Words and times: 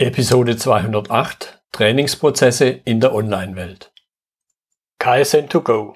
Episode 0.00 0.56
208 0.56 1.60
Trainingsprozesse 1.72 2.68
in 2.68 3.00
der 3.00 3.12
Online-Welt. 3.12 3.90
KSN2Go. 5.00 5.94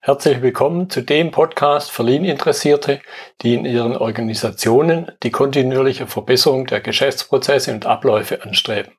Herzlich 0.00 0.42
willkommen 0.42 0.90
zu 0.90 1.02
dem 1.02 1.30
Podcast 1.30 1.92
für 1.92 2.02
Lean-Interessierte, 2.02 3.00
die 3.42 3.54
in 3.54 3.64
ihren 3.64 3.96
Organisationen 3.96 5.12
die 5.22 5.30
kontinuierliche 5.30 6.08
Verbesserung 6.08 6.66
der 6.66 6.80
Geschäftsprozesse 6.80 7.72
und 7.72 7.86
Abläufe 7.86 8.42
anstreben, 8.42 8.94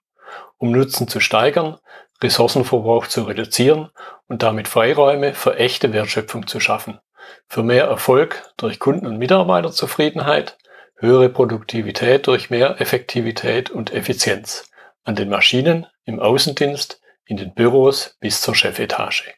um 0.58 0.72
Nutzen 0.72 1.10
zu 1.10 1.19
steigern, 1.19 1.78
Ressourcenverbrauch 2.24 3.08
zu 3.08 3.24
reduzieren 3.24 3.90
und 4.29 4.42
damit 4.42 4.69
Freiräume 4.69 5.33
für 5.33 5.58
echte 5.58 5.92
Wertschöpfung 5.92 6.47
zu 6.47 6.62
schaffen, 6.62 7.01
für 7.49 7.62
mehr 7.62 7.87
Erfolg 7.87 8.49
durch 8.56 8.79
Kunden- 8.79 9.08
und 9.08 9.17
Mitarbeiterzufriedenheit, 9.17 10.58
höhere 10.97 11.29
Produktivität 11.29 12.27
durch 12.27 12.49
mehr 12.49 12.79
Effektivität 12.79 13.69
und 13.69 13.91
Effizienz 13.94 14.69
an 15.03 15.15
den 15.15 15.29
Maschinen, 15.29 15.85
im 16.05 16.20
Außendienst, 16.20 17.02
in 17.26 17.38
den 17.38 17.53
Büros 17.53 18.16
bis 18.20 18.41
zur 18.41 18.55
Chefetage. 18.55 19.34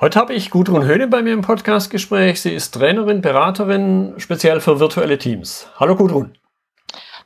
Heute 0.00 0.18
habe 0.18 0.34
ich 0.34 0.50
Gudrun 0.50 0.84
Höhne 0.84 1.06
bei 1.08 1.22
mir 1.22 1.32
im 1.32 1.42
Podcastgespräch. 1.42 2.40
Sie 2.40 2.52
ist 2.52 2.72
Trainerin, 2.72 3.20
Beraterin, 3.20 4.14
speziell 4.18 4.60
für 4.60 4.80
virtuelle 4.80 5.18
Teams. 5.18 5.68
Hallo 5.76 5.96
Gudrun. 5.96 6.36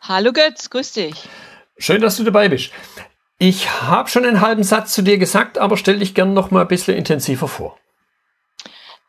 Hallo 0.00 0.33
Götz, 0.33 0.70
grüß 0.70 0.92
dich. 0.92 1.28
Schön, 1.77 2.00
dass 2.00 2.16
du 2.16 2.24
dabei 2.24 2.48
bist. 2.48 2.72
Ich 3.38 3.70
habe 3.83 4.08
schon 4.08 4.24
einen 4.24 4.41
halben 4.41 4.64
Satz 4.64 4.92
zu 4.92 5.02
dir 5.02 5.19
gesagt, 5.19 5.58
aber 5.58 5.77
stell 5.77 5.98
dich 5.98 6.14
gern 6.14 6.34
noch 6.34 6.50
mal 6.50 6.62
ein 6.62 6.69
bisschen 6.69 6.97
intensiver 6.97 7.48
vor. 7.48 7.78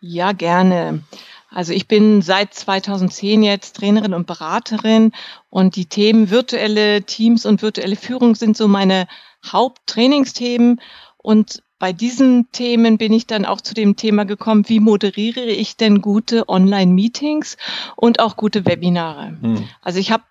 Ja, 0.01 0.31
gerne. 0.31 1.03
Also 1.51 1.73
ich 1.73 1.87
bin 1.87 2.21
seit 2.21 2.53
2010 2.53 3.43
jetzt 3.43 3.77
Trainerin 3.77 4.13
und 4.13 4.27
Beraterin 4.27 5.11
und 5.49 5.75
die 5.75 5.87
Themen 5.87 6.29
virtuelle 6.29 7.03
Teams 7.03 7.45
und 7.45 7.61
virtuelle 7.61 7.95
Führung 7.95 8.35
sind 8.35 8.55
so 8.55 8.67
meine 8.67 9.07
Haupttrainingsthemen 9.45 10.79
und 11.17 11.63
bei 11.79 11.93
diesen 11.93 12.51
Themen 12.51 12.97
bin 12.97 13.13
ich 13.13 13.25
dann 13.25 13.45
auch 13.45 13.61
zu 13.61 13.73
dem 13.73 13.95
Thema 13.95 14.25
gekommen, 14.25 14.67
wie 14.67 14.81
moderiere 14.81 15.45
ich 15.45 15.77
denn 15.77 16.01
gute 16.01 16.49
Online-Meetings 16.49 17.55
und 17.95 18.19
auch 18.19 18.35
gute 18.35 18.65
Webinare. 18.65 19.37
Hm. 19.41 19.67
Also 19.81 19.99
ich 19.99 20.11
habe, 20.11 20.23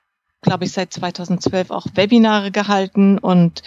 glaube 0.43 0.65
ich, 0.65 0.73
seit 0.73 0.93
2012 0.93 1.71
auch 1.71 1.87
Webinare 1.95 2.51
gehalten 2.51 3.19
und 3.19 3.63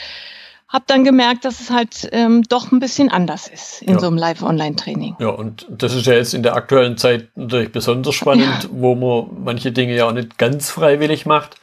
habe 0.71 0.85
dann 0.87 1.03
gemerkt, 1.03 1.43
dass 1.43 1.59
es 1.59 1.69
halt 1.69 2.09
ähm, 2.13 2.43
doch 2.43 2.71
ein 2.71 2.79
bisschen 2.79 3.09
anders 3.09 3.47
ist 3.47 3.81
in 3.81 3.93
ja. 3.93 3.99
so 3.99 4.07
einem 4.07 4.17
Live-Online-Training. 4.17 5.17
Ja, 5.19 5.29
und 5.29 5.67
das 5.69 5.93
ist 5.93 6.05
ja 6.05 6.13
jetzt 6.13 6.33
in 6.33 6.43
der 6.43 6.55
aktuellen 6.55 6.97
Zeit 6.97 7.29
natürlich 7.35 7.71
besonders 7.71 8.15
spannend, 8.15 8.63
ja. 8.63 8.69
wo 8.71 8.95
man 8.95 9.43
manche 9.43 9.71
Dinge 9.71 9.95
ja 9.95 10.07
auch 10.07 10.13
nicht 10.13 10.37
ganz 10.37 10.69
freiwillig 10.69 11.25
macht. 11.25 11.57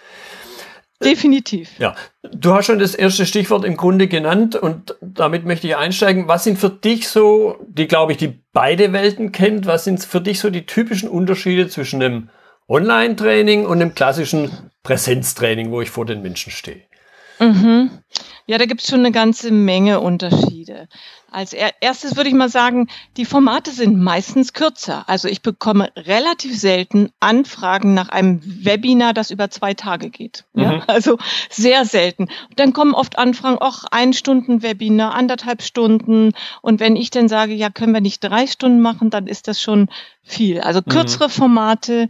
Definitiv. 1.02 1.70
Ja, 1.78 1.94
du 2.22 2.54
hast 2.54 2.66
schon 2.66 2.80
das 2.80 2.94
erste 2.94 3.24
Stichwort 3.24 3.64
im 3.64 3.76
Grunde 3.76 4.08
genannt 4.08 4.56
und 4.56 4.96
damit 5.00 5.44
möchte 5.44 5.68
ich 5.68 5.76
einsteigen. 5.76 6.26
Was 6.26 6.44
sind 6.44 6.58
für 6.58 6.70
dich 6.70 7.08
so, 7.08 7.56
die 7.68 7.86
glaube 7.86 8.12
ich, 8.12 8.18
die 8.18 8.40
beide 8.52 8.92
Welten 8.92 9.30
kennt, 9.30 9.66
was 9.66 9.84
sind 9.84 10.04
für 10.04 10.20
dich 10.20 10.40
so 10.40 10.50
die 10.50 10.66
typischen 10.66 11.08
Unterschiede 11.08 11.68
zwischen 11.68 12.00
dem 12.00 12.30
Online-Training 12.68 13.64
und 13.64 13.78
dem 13.78 13.94
klassischen 13.94 14.50
Präsenztraining, 14.82 15.70
wo 15.70 15.80
ich 15.80 15.90
vor 15.90 16.04
den 16.04 16.20
Menschen 16.20 16.50
stehe? 16.50 16.82
Mhm. 17.38 17.90
Ja, 18.48 18.56
da 18.56 18.64
gibt 18.64 18.80
es 18.80 18.88
schon 18.88 19.00
eine 19.00 19.12
ganze 19.12 19.50
Menge 19.50 20.00
Unterschiede. 20.00 20.88
Als 21.30 21.52
erstes 21.52 22.16
würde 22.16 22.30
ich 22.30 22.34
mal 22.34 22.48
sagen, 22.48 22.88
die 23.18 23.26
Formate 23.26 23.70
sind 23.70 24.00
meistens 24.00 24.54
kürzer. 24.54 25.06
Also 25.06 25.28
ich 25.28 25.42
bekomme 25.42 25.92
relativ 25.94 26.58
selten 26.58 27.10
Anfragen 27.20 27.92
nach 27.92 28.08
einem 28.08 28.40
Webinar, 28.42 29.12
das 29.12 29.30
über 29.30 29.50
zwei 29.50 29.74
Tage 29.74 30.08
geht. 30.08 30.46
Mhm. 30.54 30.62
Ja, 30.62 30.82
also 30.86 31.18
sehr 31.50 31.84
selten. 31.84 32.28
Dann 32.56 32.72
kommen 32.72 32.94
oft 32.94 33.18
Anfragen, 33.18 33.58
auch 33.58 33.84
ein 33.90 34.14
Stunden 34.14 34.62
Webinar, 34.62 35.14
anderthalb 35.14 35.60
Stunden. 35.60 36.32
Und 36.62 36.80
wenn 36.80 36.96
ich 36.96 37.10
dann 37.10 37.28
sage, 37.28 37.52
ja, 37.52 37.68
können 37.68 37.92
wir 37.92 38.00
nicht 38.00 38.24
drei 38.24 38.46
Stunden 38.46 38.80
machen, 38.80 39.10
dann 39.10 39.26
ist 39.26 39.46
das 39.46 39.60
schon 39.60 39.90
viel. 40.22 40.62
Also 40.62 40.80
mhm. 40.80 40.90
kürzere 40.90 41.26
mhm. 41.26 41.32
Formate. 41.32 42.08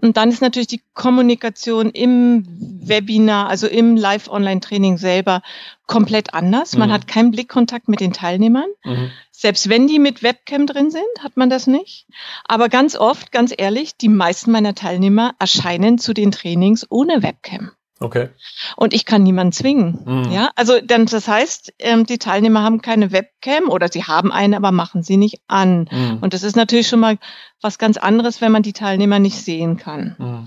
Und 0.00 0.16
dann 0.16 0.30
ist 0.30 0.40
natürlich 0.40 0.68
die 0.68 0.82
Kommunikation 0.94 1.90
im 1.90 2.44
Webinar, 2.48 3.48
also 3.48 3.66
im 3.66 3.96
Live-Online-Training 3.96 4.96
selber 4.96 5.42
komplett 5.86 6.34
anders. 6.34 6.76
Man 6.76 6.90
mhm. 6.90 6.92
hat 6.92 7.08
keinen 7.08 7.32
Blickkontakt 7.32 7.88
mit 7.88 8.00
den 8.00 8.12
Teilnehmern. 8.12 8.68
Mhm. 8.84 9.10
Selbst 9.32 9.68
wenn 9.68 9.88
die 9.88 9.98
mit 9.98 10.22
Webcam 10.22 10.66
drin 10.66 10.90
sind, 10.90 11.02
hat 11.20 11.36
man 11.36 11.50
das 11.50 11.66
nicht. 11.66 12.06
Aber 12.44 12.68
ganz 12.68 12.96
oft, 12.96 13.32
ganz 13.32 13.52
ehrlich, 13.56 13.96
die 13.96 14.08
meisten 14.08 14.52
meiner 14.52 14.74
Teilnehmer 14.74 15.34
erscheinen 15.40 15.98
zu 15.98 16.14
den 16.14 16.30
Trainings 16.30 16.86
ohne 16.90 17.22
Webcam. 17.22 17.72
Okay. 18.00 18.28
Und 18.76 18.94
ich 18.94 19.04
kann 19.04 19.22
niemanden 19.24 19.52
zwingen. 19.52 19.98
Mhm. 20.04 20.30
Ja, 20.30 20.50
also 20.54 20.80
dann, 20.80 21.06
das 21.06 21.26
heißt, 21.26 21.74
ähm, 21.80 22.06
die 22.06 22.18
Teilnehmer 22.18 22.62
haben 22.62 22.80
keine 22.80 23.10
Webcam 23.10 23.68
oder 23.68 23.88
sie 23.88 24.04
haben 24.04 24.30
eine, 24.30 24.56
aber 24.56 24.70
machen 24.70 25.02
sie 25.02 25.16
nicht 25.16 25.40
an. 25.48 25.88
Mhm. 25.90 26.18
Und 26.20 26.32
das 26.32 26.44
ist 26.44 26.56
natürlich 26.56 26.88
schon 26.88 27.00
mal 27.00 27.18
was 27.60 27.78
ganz 27.78 27.96
anderes, 27.96 28.40
wenn 28.40 28.52
man 28.52 28.62
die 28.62 28.72
Teilnehmer 28.72 29.18
nicht 29.18 29.36
sehen 29.36 29.76
kann. 29.76 30.16
Mhm. 30.18 30.44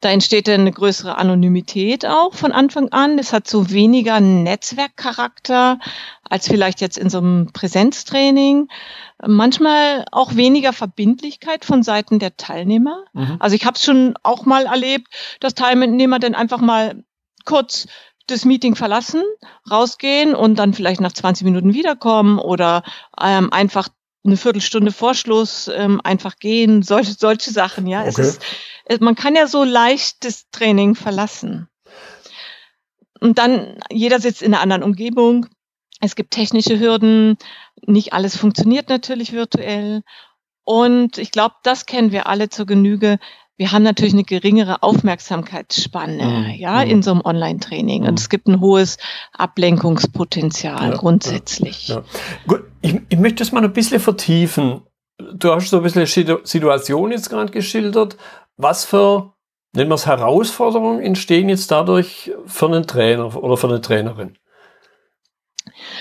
Da 0.00 0.10
entsteht 0.10 0.48
dann 0.48 0.62
eine 0.62 0.72
größere 0.72 1.16
Anonymität 1.16 2.06
auch 2.06 2.34
von 2.34 2.52
Anfang 2.52 2.90
an. 2.90 3.18
Es 3.18 3.32
hat 3.32 3.48
so 3.48 3.70
weniger 3.70 4.20
Netzwerkcharakter 4.20 5.78
als 6.28 6.48
vielleicht 6.48 6.80
jetzt 6.80 6.98
in 6.98 7.10
so 7.10 7.18
einem 7.18 7.52
Präsenztraining. 7.52 8.68
Manchmal 9.26 10.04
auch 10.10 10.34
weniger 10.34 10.72
Verbindlichkeit 10.72 11.64
von 11.64 11.82
Seiten 11.82 12.18
der 12.18 12.36
Teilnehmer. 12.36 13.04
Mhm. 13.12 13.36
Also 13.38 13.56
ich 13.56 13.64
habe 13.64 13.76
es 13.76 13.84
schon 13.84 14.14
auch 14.22 14.44
mal 14.44 14.66
erlebt, 14.66 15.08
dass 15.40 15.54
Teilnehmer 15.54 16.18
dann 16.18 16.34
einfach 16.34 16.60
mal 16.60 17.04
kurz 17.44 17.86
das 18.26 18.44
Meeting 18.44 18.74
verlassen, 18.74 19.22
rausgehen 19.70 20.34
und 20.34 20.58
dann 20.58 20.74
vielleicht 20.74 21.00
nach 21.00 21.12
20 21.12 21.44
Minuten 21.44 21.74
wiederkommen 21.74 22.38
oder 22.38 22.82
ähm, 23.20 23.52
einfach 23.52 23.88
eine 24.24 24.36
Viertelstunde 24.36 24.92
vor 24.92 25.14
Schluss 25.14 25.70
ähm, 25.74 26.00
einfach 26.02 26.36
gehen, 26.38 26.82
solche, 26.82 27.12
solche 27.12 27.50
Sachen, 27.50 27.86
ja. 27.86 28.00
Okay. 28.00 28.08
Es 28.08 28.18
ist, 28.18 29.00
man 29.00 29.14
kann 29.14 29.34
ja 29.34 29.46
so 29.46 29.64
leicht 29.64 30.24
das 30.24 30.50
Training 30.50 30.94
verlassen. 30.94 31.68
Und 33.20 33.38
dann, 33.38 33.78
jeder 33.90 34.20
sitzt 34.20 34.42
in 34.42 34.52
einer 34.52 34.62
anderen 34.62 34.82
Umgebung. 34.82 35.46
Es 36.00 36.16
gibt 36.16 36.32
technische 36.32 36.78
Hürden. 36.78 37.36
Nicht 37.86 38.12
alles 38.12 38.36
funktioniert 38.36 38.88
natürlich 38.88 39.32
virtuell. 39.32 40.02
Und 40.64 41.18
ich 41.18 41.30
glaube, 41.30 41.54
das 41.62 41.86
kennen 41.86 42.12
wir 42.12 42.26
alle 42.26 42.48
zur 42.48 42.66
Genüge. 42.66 43.18
Wir 43.56 43.70
haben 43.70 43.84
natürlich 43.84 44.14
eine 44.14 44.24
geringere 44.24 44.82
Aufmerksamkeitsspanne, 44.82 46.24
mhm. 46.24 46.50
ja, 46.56 46.82
in 46.82 47.02
so 47.02 47.12
einem 47.12 47.20
Online-Training. 47.22 48.02
Mhm. 48.02 48.08
Und 48.08 48.18
es 48.18 48.28
gibt 48.28 48.48
ein 48.48 48.60
hohes 48.60 48.98
Ablenkungspotenzial 49.32 50.90
ja, 50.90 50.96
grundsätzlich. 50.96 51.88
Ja, 51.88 51.96
ja. 51.96 52.04
Gut, 52.48 52.64
ich, 52.84 53.00
ich 53.08 53.18
möchte 53.18 53.36
das 53.36 53.50
mal 53.50 53.64
ein 53.64 53.72
bisschen 53.72 53.98
vertiefen. 53.98 54.82
Du 55.18 55.52
hast 55.52 55.70
so 55.70 55.78
ein 55.78 55.82
bisschen 55.82 56.06
Situation 56.44 57.12
jetzt 57.12 57.30
gerade 57.30 57.50
geschildert. 57.50 58.18
Was 58.56 58.84
für, 58.84 59.32
nennen 59.74 59.90
wir 59.90 59.94
es 59.94 60.06
Herausforderungen 60.06 61.00
entstehen 61.00 61.48
jetzt 61.48 61.70
dadurch 61.70 62.32
für 62.46 62.66
einen 62.66 62.86
Trainer 62.86 63.34
oder 63.42 63.56
für 63.56 63.68
eine 63.68 63.80
Trainerin? 63.80 64.36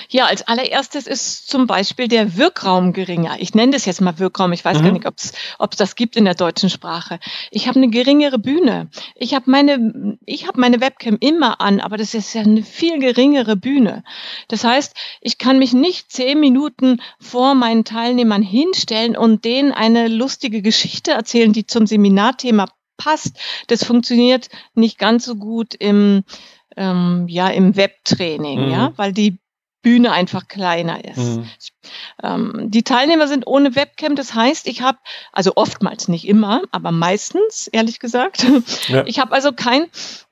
Ja, 0.09 0.25
als 0.25 0.47
allererstes 0.47 1.07
ist 1.07 1.49
zum 1.49 1.67
Beispiel 1.67 2.07
der 2.07 2.37
Wirkraum 2.37 2.93
geringer. 2.93 3.37
Ich 3.39 3.53
nenne 3.55 3.71
das 3.71 3.85
jetzt 3.85 4.01
mal 4.01 4.19
Wirkraum. 4.19 4.53
Ich 4.53 4.63
weiß 4.63 4.79
mhm. 4.79 4.83
gar 4.83 4.91
nicht, 4.91 5.05
ob 5.05 5.71
es 5.71 5.77
das 5.77 5.95
gibt 5.95 6.15
in 6.15 6.25
der 6.25 6.35
deutschen 6.35 6.69
Sprache. 6.69 7.19
Ich 7.51 7.67
habe 7.67 7.79
eine 7.79 7.89
geringere 7.89 8.39
Bühne. 8.39 8.89
Ich 9.15 9.33
habe 9.33 9.49
meine, 9.49 10.17
ich 10.25 10.47
habe 10.47 10.59
meine 10.59 10.81
Webcam 10.81 11.17
immer 11.19 11.59
an, 11.61 11.79
aber 11.79 11.97
das 11.97 12.13
ist 12.13 12.33
ja 12.33 12.41
eine 12.41 12.63
viel 12.63 12.99
geringere 12.99 13.55
Bühne. 13.55 14.03
Das 14.47 14.63
heißt, 14.63 14.95
ich 15.21 15.37
kann 15.37 15.59
mich 15.59 15.73
nicht 15.73 16.11
zehn 16.11 16.39
Minuten 16.39 17.01
vor 17.19 17.55
meinen 17.55 17.83
Teilnehmern 17.83 18.43
hinstellen 18.43 19.17
und 19.17 19.45
denen 19.45 19.71
eine 19.71 20.07
lustige 20.07 20.61
Geschichte 20.61 21.11
erzählen, 21.11 21.53
die 21.53 21.65
zum 21.65 21.87
Seminarthema 21.87 22.67
passt. 22.97 23.37
Das 23.67 23.83
funktioniert 23.83 24.49
nicht 24.75 24.97
ganz 24.97 25.25
so 25.25 25.35
gut 25.35 25.73
im 25.73 26.23
ähm, 26.75 27.27
ja 27.27 27.49
im 27.49 27.75
Webtraining, 27.75 28.65
mhm. 28.65 28.71
ja, 28.71 28.93
weil 28.95 29.13
die 29.13 29.37
Bühne 29.83 30.11
einfach 30.11 30.47
kleiner 30.47 31.05
ist. 31.05 31.17
Mhm. 31.17 31.49
Ähm, 32.23 32.71
die 32.71 32.83
Teilnehmer 32.83 33.27
sind 33.27 33.45
ohne 33.45 33.75
Webcam, 33.75 34.15
das 34.15 34.33
heißt, 34.33 34.65
ich 34.67 34.81
habe, 34.81 34.97
also 35.31 35.51
oftmals 35.55 36.07
nicht 36.07 36.27
immer, 36.27 36.63
aber 36.71 36.91
meistens, 36.91 37.67
ehrlich 37.67 37.99
gesagt, 37.99 38.45
ja. 38.87 39.05
ich 39.05 39.19
habe 39.19 39.33
also 39.33 39.51
kein 39.51 39.85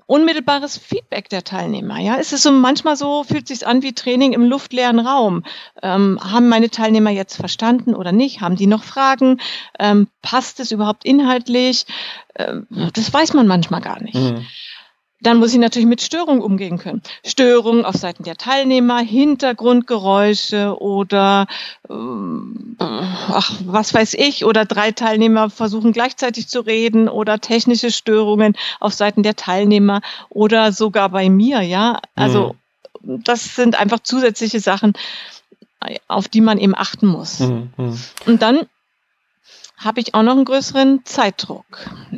unmittelbares 0.07 0.77
Feedback 0.77 1.30
der 1.30 1.44
Teilnehmer. 1.44 1.98
Ja, 2.00 2.18
es 2.18 2.33
ist 2.33 2.44
so 2.44 2.51
manchmal 2.51 2.98
so, 2.98 3.24
fühlt 3.24 3.48
sich 3.48 3.65
an 3.65 3.81
wie 3.81 3.94
Training 3.94 4.33
im 4.33 4.44
luftleeren 4.44 5.00
Raum. 5.00 5.44
Ähm, 5.81 6.19
haben 6.21 6.50
meine 6.50 6.69
Teilnehmer 6.69 7.12
jetzt 7.12 7.38
verstanden 7.38 7.95
oder 7.95 8.12
nicht? 8.12 8.42
Haben 8.42 8.57
die 8.57 8.68
noch 8.68 8.83
Fragen? 8.83 9.39
Ähm, 9.80 10.07
passt 10.21 10.59
es 10.59 10.71
überhaupt 10.71 11.06
inhaltlich? 11.06 11.86
Ähm, 12.36 12.68
das 12.94 13.13
weiß 13.13 13.33
man 13.33 13.48
manchmal 13.48 13.80
gar 13.80 14.01
nicht. 14.01 14.15
Mhm. 14.15 14.45
Dann 15.21 15.38
muss 15.38 15.53
ich 15.53 15.59
natürlich 15.59 15.88
mit 15.88 16.01
Störungen 16.01 16.41
umgehen 16.41 16.79
können. 16.79 17.01
Störungen 17.23 17.85
auf 17.85 17.95
Seiten 17.95 18.23
der 18.23 18.35
Teilnehmer, 18.35 19.00
Hintergrundgeräusche 19.00 20.81
oder 20.81 21.47
ähm, 21.89 22.75
ach, 22.79 23.53
was 23.65 23.94
weiß 23.94 24.15
ich, 24.15 24.45
oder 24.45 24.65
drei 24.65 24.91
Teilnehmer 24.91 25.50
versuchen 25.50 25.91
gleichzeitig 25.91 26.47
zu 26.47 26.62
reden 26.62 27.07
oder 27.07 27.39
technische 27.39 27.91
Störungen 27.91 28.57
auf 28.79 28.94
Seiten 28.94 29.21
der 29.21 29.35
Teilnehmer 29.35 30.01
oder 30.29 30.71
sogar 30.71 31.09
bei 31.09 31.29
mir, 31.29 31.62
ja. 31.62 32.01
Also 32.15 32.56
mhm. 33.01 33.24
das 33.24 33.56
sind 33.56 33.79
einfach 33.79 34.00
zusätzliche 34.00 34.59
Sachen, 34.59 34.94
auf 36.07 36.27
die 36.27 36.41
man 36.41 36.57
eben 36.57 36.75
achten 36.75 37.07
muss. 37.07 37.39
Mhm. 37.39 37.69
mhm. 37.77 38.00
Und 38.25 38.41
dann 38.41 38.67
habe 39.83 40.00
ich 40.00 40.13
auch 40.13 40.22
noch 40.22 40.33
einen 40.36 40.45
größeren 40.45 41.06
Zeitdruck. 41.06 41.66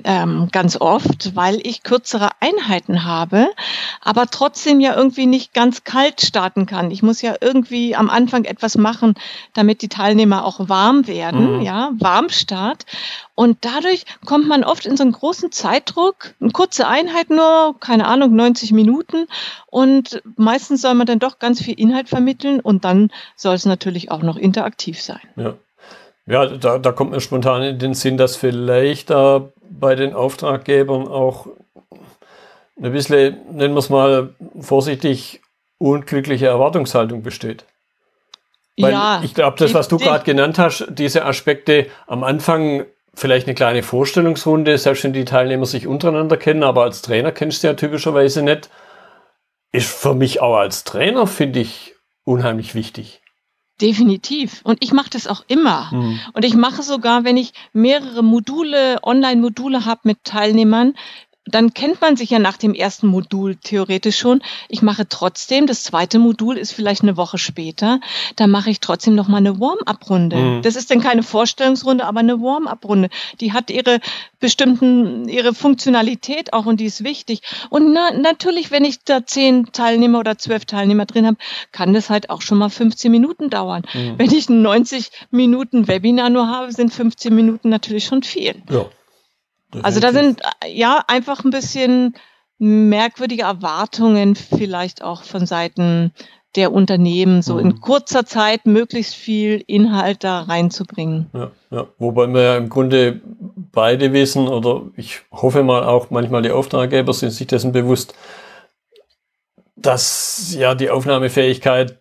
Ähm, 0.03 0.49
ganz 0.51 0.79
oft, 0.79 1.35
weil 1.35 1.65
ich 1.65 1.83
kürzere 1.83 2.29
Einheiten 2.41 3.05
habe, 3.05 3.49
aber 4.01 4.27
trotzdem 4.27 4.81
ja 4.81 4.95
irgendwie 4.95 5.25
nicht 5.25 5.53
ganz 5.53 5.83
kalt 5.83 6.21
starten 6.21 6.65
kann. 6.65 6.91
Ich 6.91 7.03
muss 7.03 7.21
ja 7.21 7.35
irgendwie 7.39 7.95
am 7.95 8.09
Anfang 8.09 8.43
etwas 8.43 8.77
machen, 8.77 9.15
damit 9.53 9.81
die 9.81 9.87
Teilnehmer 9.87 10.45
auch 10.45 10.67
warm 10.67 11.07
werden, 11.07 11.57
mhm. 11.57 11.61
ja, 11.61 11.91
Warmstart. 11.93 12.85
Und 13.35 13.59
dadurch 13.61 14.05
kommt 14.25 14.47
man 14.47 14.63
oft 14.63 14.85
in 14.85 14.97
so 14.97 15.03
einen 15.03 15.13
großen 15.13 15.51
Zeitdruck, 15.51 16.35
eine 16.41 16.51
kurze 16.51 16.87
Einheit 16.87 17.29
nur, 17.29 17.75
keine 17.79 18.07
Ahnung, 18.07 18.35
90 18.35 18.73
Minuten. 18.73 19.27
Und 19.67 20.21
meistens 20.35 20.81
soll 20.81 20.93
man 20.95 21.07
dann 21.07 21.19
doch 21.19 21.39
ganz 21.39 21.61
viel 21.61 21.79
Inhalt 21.79 22.09
vermitteln 22.09 22.59
und 22.59 22.83
dann 22.83 23.09
soll 23.35 23.55
es 23.55 23.65
natürlich 23.65 24.11
auch 24.11 24.21
noch 24.21 24.35
interaktiv 24.35 25.01
sein. 25.01 25.21
Ja. 25.37 25.55
Ja, 26.25 26.45
da, 26.45 26.77
da 26.77 26.91
kommt 26.91 27.11
mir 27.11 27.19
spontan 27.19 27.63
in 27.63 27.79
den 27.79 27.93
Sinn, 27.93 28.17
dass 28.17 28.35
vielleicht 28.35 29.09
da 29.09 29.49
bei 29.69 29.95
den 29.95 30.13
Auftraggebern 30.13 31.07
auch 31.07 31.47
ein 32.81 32.91
bisschen, 32.91 33.37
nennen 33.51 33.73
wir 33.73 33.79
es 33.79 33.89
mal 33.89 34.35
vorsichtig, 34.59 35.41
unglückliche 35.79 36.47
Erwartungshaltung 36.47 37.23
besteht. 37.23 37.65
Weil 38.77 38.93
ja, 38.93 39.21
ich 39.23 39.33
glaube, 39.33 39.57
das, 39.59 39.73
was 39.73 39.87
du 39.87 39.97
gerade 39.97 40.23
genannt 40.23 40.57
hast, 40.57 40.85
diese 40.89 41.25
Aspekte 41.25 41.87
am 42.07 42.23
Anfang 42.23 42.85
vielleicht 43.13 43.47
eine 43.47 43.53
kleine 43.53 43.83
Vorstellungsrunde, 43.83 44.77
selbst 44.77 45.03
wenn 45.03 45.13
die 45.13 45.25
Teilnehmer 45.25 45.65
sich 45.65 45.87
untereinander 45.87 46.37
kennen, 46.37 46.63
aber 46.63 46.83
als 46.83 47.01
Trainer 47.01 47.31
kennst 47.31 47.63
du 47.63 47.67
ja 47.67 47.73
typischerweise 47.73 48.41
nicht, 48.41 48.69
ist 49.71 49.91
für 49.91 50.15
mich 50.15 50.41
auch 50.41 50.55
als 50.55 50.83
Trainer, 50.83 51.27
finde 51.27 51.59
ich, 51.59 51.95
unheimlich 52.23 52.73
wichtig. 52.73 53.22
Definitiv. 53.81 54.61
Und 54.63 54.83
ich 54.83 54.93
mache 54.93 55.09
das 55.09 55.27
auch 55.27 55.43
immer. 55.47 55.89
Mhm. 55.91 56.19
Und 56.33 56.45
ich 56.45 56.55
mache 56.55 56.83
sogar, 56.83 57.23
wenn 57.23 57.37
ich 57.37 57.53
mehrere 57.73 58.23
Module, 58.23 58.99
Online-Module 59.03 59.85
habe 59.85 60.01
mit 60.03 60.23
Teilnehmern, 60.23 60.93
dann 61.45 61.73
kennt 61.73 61.99
man 61.99 62.15
sich 62.15 62.29
ja 62.29 62.39
nach 62.39 62.57
dem 62.57 62.73
ersten 62.73 63.07
Modul 63.07 63.55
theoretisch 63.55 64.17
schon. 64.17 64.41
Ich 64.69 64.81
mache 64.81 65.07
trotzdem, 65.09 65.67
das 65.67 65.83
zweite 65.83 66.17
Modul 66.17 66.57
ist 66.57 66.71
vielleicht 66.71 67.03
eine 67.03 67.17
Woche 67.17 67.37
später, 67.37 67.99
da 68.37 68.47
mache 68.47 68.69
ich 68.69 68.79
trotzdem 68.79 69.15
noch 69.15 69.27
mal 69.27 69.37
eine 69.37 69.59
Warm-up-Runde. 69.59 70.35
Mhm. 70.35 70.61
Das 70.61 70.75
ist 70.75 70.89
dann 70.89 71.01
keine 71.01 71.21
Vorstellungsrunde, 71.21 72.05
aber 72.05 72.21
eine 72.21 72.39
Warm-up-Runde. 72.39 73.09
Die 73.41 73.51
hat 73.51 73.69
ihre 73.69 73.99
bestimmten, 74.39 75.27
ihre 75.27 75.53
Funktionalität 75.53 76.53
auch 76.53 76.65
und 76.65 76.79
die 76.79 76.85
ist 76.85 77.03
wichtig. 77.03 77.41
Und 77.69 77.91
na, 77.91 78.11
natürlich, 78.11 78.71
wenn 78.71 78.85
ich 78.85 79.03
da 79.03 79.25
zehn 79.25 79.67
Teilnehmer 79.73 80.19
oder 80.19 80.37
zwölf 80.37 80.65
Teilnehmer 80.65 81.05
drin 81.05 81.27
habe, 81.27 81.37
kann 81.73 81.93
das 81.93 82.09
halt 82.09 82.29
auch 82.29 82.41
schon 82.41 82.57
mal 82.57 82.69
15 82.69 83.11
Minuten 83.11 83.49
dauern. 83.49 83.83
Mhm. 83.93 84.17
Wenn 84.17 84.31
ich 84.31 84.47
ein 84.47 84.61
90 84.61 85.11
Minuten 85.31 85.89
Webinar 85.89 86.29
nur 86.29 86.47
habe, 86.47 86.71
sind 86.71 86.93
15 86.93 87.35
Minuten 87.35 87.67
natürlich 87.67 88.05
schon 88.05 88.23
viel. 88.23 88.55
Ja. 88.69 88.85
Also 89.81 89.99
da 89.99 90.11
sind 90.11 90.41
ja 90.67 91.03
einfach 91.07 91.43
ein 91.43 91.49
bisschen 91.49 92.15
merkwürdige 92.59 93.43
Erwartungen 93.43 94.35
vielleicht 94.35 95.03
auch 95.03 95.23
von 95.23 95.45
Seiten 95.45 96.13
der 96.55 96.71
Unternehmen, 96.71 97.41
so 97.41 97.57
in 97.57 97.67
mhm. 97.67 97.81
kurzer 97.81 98.25
Zeit 98.25 98.67
möglichst 98.67 99.15
viel 99.15 99.63
Inhalt 99.65 100.23
da 100.23 100.41
reinzubringen. 100.41 101.27
Ja, 101.33 101.51
ja. 101.71 101.87
Wobei 101.97 102.27
wir 102.27 102.41
ja 102.41 102.57
im 102.57 102.69
Grunde 102.69 103.21
beide 103.71 104.13
wissen, 104.13 104.47
oder 104.47 104.83
ich 104.95 105.21
hoffe 105.31 105.63
mal 105.63 105.83
auch 105.83 106.11
manchmal 106.11 106.43
die 106.43 106.51
Auftraggeber 106.51 107.13
sind 107.13 107.31
sich 107.31 107.47
dessen 107.47 107.71
bewusst, 107.71 108.13
dass 109.75 110.55
ja 110.55 110.75
die 110.75 110.91
Aufnahmefähigkeit 110.91 111.97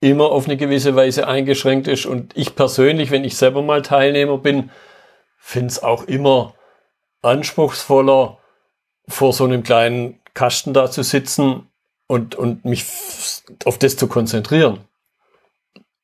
immer 0.00 0.30
auf 0.30 0.46
eine 0.46 0.56
gewisse 0.56 0.94
Weise 0.94 1.26
eingeschränkt 1.26 1.88
ist. 1.88 2.06
Und 2.06 2.36
ich 2.36 2.54
persönlich, 2.54 3.10
wenn 3.10 3.24
ich 3.24 3.36
selber 3.36 3.60
mal 3.60 3.82
Teilnehmer 3.82 4.38
bin, 4.38 4.70
finde 5.36 5.68
es 5.68 5.82
auch 5.82 6.04
immer 6.04 6.54
anspruchsvoller, 7.22 8.38
vor 9.08 9.32
so 9.32 9.44
einem 9.44 9.62
kleinen 9.62 10.20
Kasten 10.34 10.72
da 10.72 10.90
zu 10.90 11.02
sitzen 11.02 11.68
und, 12.06 12.34
und 12.34 12.64
mich 12.64 12.84
auf 13.64 13.78
das 13.78 13.96
zu 13.96 14.08
konzentrieren. 14.08 14.80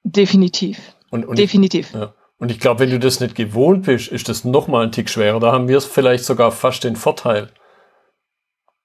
Definitiv. 0.02 0.78
Und, 1.10 1.24
und 1.24 1.38
Definitiv. 1.38 1.90
Ich, 1.90 1.94
ja. 1.94 2.14
Und 2.38 2.50
ich 2.50 2.60
glaube, 2.60 2.80
wenn 2.80 2.90
du 2.90 2.98
das 2.98 3.20
nicht 3.20 3.34
gewohnt 3.34 3.86
bist, 3.86 4.08
ist 4.08 4.28
das 4.28 4.44
noch 4.44 4.68
mal 4.68 4.84
ein 4.84 4.92
Tick 4.92 5.08
schwerer. 5.08 5.40
Da 5.40 5.52
haben 5.52 5.68
wir 5.68 5.78
es 5.78 5.86
vielleicht 5.86 6.24
sogar 6.24 6.52
fast 6.52 6.84
den 6.84 6.96
Vorteil. 6.96 7.50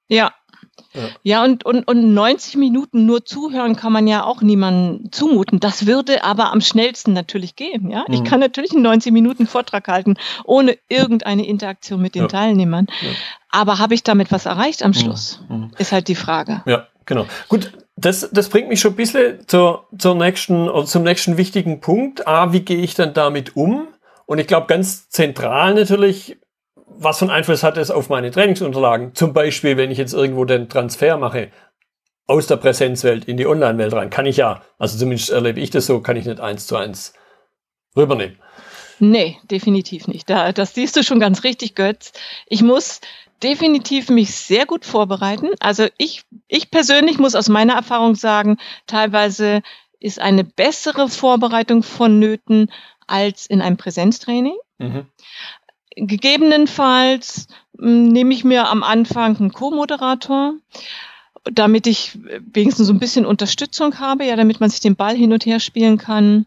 Ja, 0.08 0.34
ja, 0.94 1.02
ja 1.24 1.44
und, 1.44 1.66
und, 1.66 1.88
und 1.88 2.14
90 2.14 2.58
Minuten 2.58 3.06
nur 3.06 3.26
zuhören 3.26 3.76
kann 3.76 3.94
man 3.94 4.08
ja 4.08 4.24
auch 4.24 4.42
niemandem 4.42 5.12
zumuten. 5.12 5.60
Das 5.60 5.86
würde 5.86 6.24
aber 6.24 6.52
am 6.52 6.62
schnellsten 6.62 7.14
natürlich 7.14 7.56
gehen. 7.56 7.90
Ja? 7.90 8.06
Mhm. 8.08 8.14
Ich 8.14 8.24
kann 8.24 8.40
natürlich 8.40 8.72
einen 8.72 8.84
90 8.84 9.12
Minuten 9.12 9.48
Vortrag 9.48 9.88
halten, 9.88 10.16
ohne 10.44 10.78
irgendeine 10.90 11.46
Interaktion 11.46 12.02
mit 12.02 12.16
den 12.16 12.24
ja. 12.24 12.28
Teilnehmern. 12.28 12.88
Ja. 13.02 13.10
Aber 13.50 13.80
habe 13.80 13.94
ich 13.94 14.04
damit 14.04 14.32
was 14.32 14.46
erreicht 14.46 14.84
am 14.84 14.92
mhm. 14.92 14.96
Schluss? 14.96 15.44
Mhm. 15.50 15.72
Ist 15.78 15.92
halt 15.92 16.08
die 16.08 16.16
Frage. 16.16 16.62
Ja, 16.66 16.88
genau. 17.06 17.26
Gut, 17.50 17.72
das, 17.96 18.30
das 18.32 18.50
bringt 18.50 18.70
mich 18.70 18.80
schon 18.80 18.94
ein 18.94 18.98
bisschen 18.98 19.48
zur, 19.48 19.88
zur 19.98 20.16
nächsten, 20.16 20.70
oder 20.70 20.86
zum 20.86 21.04
nächsten 21.04 21.38
wichtigen 21.38 21.82
Punkt. 21.82 22.28
A, 22.28 22.54
wie 22.54 22.62
gehe 22.62 22.78
ich 22.78 22.96
dann 22.96 23.14
damit 23.14 23.56
um? 23.56 23.88
Und 24.26 24.40
ich 24.40 24.48
glaube, 24.48 24.68
ganz 24.68 25.10
zentral 25.10 25.74
natürlich, 25.74 26.38
was 26.98 27.20
für 27.20 27.26
einen 27.26 27.32
Einfluss 27.32 27.64
hat 27.64 27.78
es 27.78 27.92
auf 27.92 28.10
meine 28.10 28.32
Trainingsunterlagen? 28.32 29.16
Zum 29.16 29.34
Beispiel, 29.34 29.78
wenn 29.78 29.92
ich 29.92 29.98
jetzt 29.98 30.14
irgendwo 30.14 30.46
den 30.46 30.70
Transfer 30.70 31.18
mache 31.18 31.52
aus 32.28 32.48
der 32.48 32.58
Präsenzwelt 32.58 33.26
in 33.26 33.38
die 33.38 33.48
Online-Welt 33.48 33.94
rein, 33.94 34.10
kann 34.10 34.26
ich 34.26 34.38
ja, 34.38 34.62
also 34.78 34.98
zumindest 34.98 35.32
erlebe 35.32 35.60
ich 35.60 35.70
das 35.70 35.86
so, 35.86 36.02
kann 36.02 36.18
ich 36.18 36.26
nicht 36.26 36.40
eins 36.40 36.68
zu 36.68 36.78
eins 36.78 37.14
rübernehmen. 37.96 38.38
Nee, 39.00 39.38
definitiv 39.50 40.08
nicht. 40.08 40.30
Da, 40.30 40.52
das 40.52 40.76
siehst 40.76 40.96
du 40.96 41.04
schon 41.04 41.20
ganz 41.20 41.44
richtig, 41.44 41.76
Götz. 41.76 42.14
Ich 42.48 42.62
muss 42.62 43.02
definitiv 43.42 44.10
mich 44.10 44.36
sehr 44.36 44.66
gut 44.66 44.86
vorbereiten. 44.86 45.50
Also 45.60 45.88
ich, 45.98 46.24
ich 46.48 46.70
persönlich 46.70 47.18
muss 47.18 47.36
aus 47.36 47.50
meiner 47.50 47.74
Erfahrung 47.74 48.16
sagen, 48.16 48.58
teilweise 48.86 49.64
ist 50.00 50.20
eine 50.20 50.44
bessere 50.44 51.10
Vorbereitung 51.10 51.84
vonnöten 51.84 52.72
als 53.08 53.46
in 53.48 53.62
einem 53.62 53.78
Präsenztraining. 53.78 54.56
Mhm. 54.78 55.08
Gegebenenfalls 55.96 57.48
hm, 57.78 58.10
nehme 58.10 58.34
ich 58.34 58.44
mir 58.44 58.70
am 58.70 58.84
Anfang 58.84 59.38
einen 59.38 59.54
Co-Moderator, 59.54 60.54
damit 61.44 61.88
ich 61.88 62.18
wenigstens 62.54 62.88
so 62.88 62.94
ein 62.94 63.00
bisschen 63.00 63.26
Unterstützung 63.26 64.00
habe, 64.00 64.26
ja, 64.26 64.36
damit 64.36 64.60
man 64.60 64.70
sich 64.70 64.80
den 64.80 64.96
Ball 64.96 65.16
hin 65.16 65.34
und 65.34 65.46
her 65.46 65.60
spielen 65.60 65.98
kann. 65.98 66.46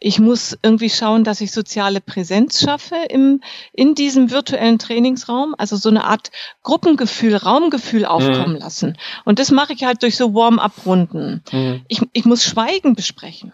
Ich 0.00 0.18
muss 0.18 0.58
irgendwie 0.62 0.90
schauen, 0.90 1.22
dass 1.24 1.40
ich 1.40 1.52
soziale 1.52 2.00
Präsenz 2.00 2.60
schaffe 2.60 2.96
im, 3.08 3.40
in 3.72 3.94
diesem 3.94 4.30
virtuellen 4.30 4.78
Trainingsraum, 4.78 5.54
also 5.56 5.76
so 5.76 5.88
eine 5.88 6.04
Art 6.04 6.30
Gruppengefühl, 6.62 7.36
Raumgefühl 7.36 8.04
aufkommen 8.04 8.54
mhm. 8.54 8.60
lassen. 8.60 8.98
Und 9.24 9.38
das 9.38 9.50
mache 9.50 9.72
ich 9.72 9.84
halt 9.84 10.02
durch 10.02 10.16
so 10.16 10.34
Warm-up-Runden. 10.34 11.42
Mhm. 11.52 11.82
Ich, 11.88 12.02
ich 12.12 12.24
muss 12.24 12.44
Schweigen 12.44 12.94
besprechen. 12.94 13.52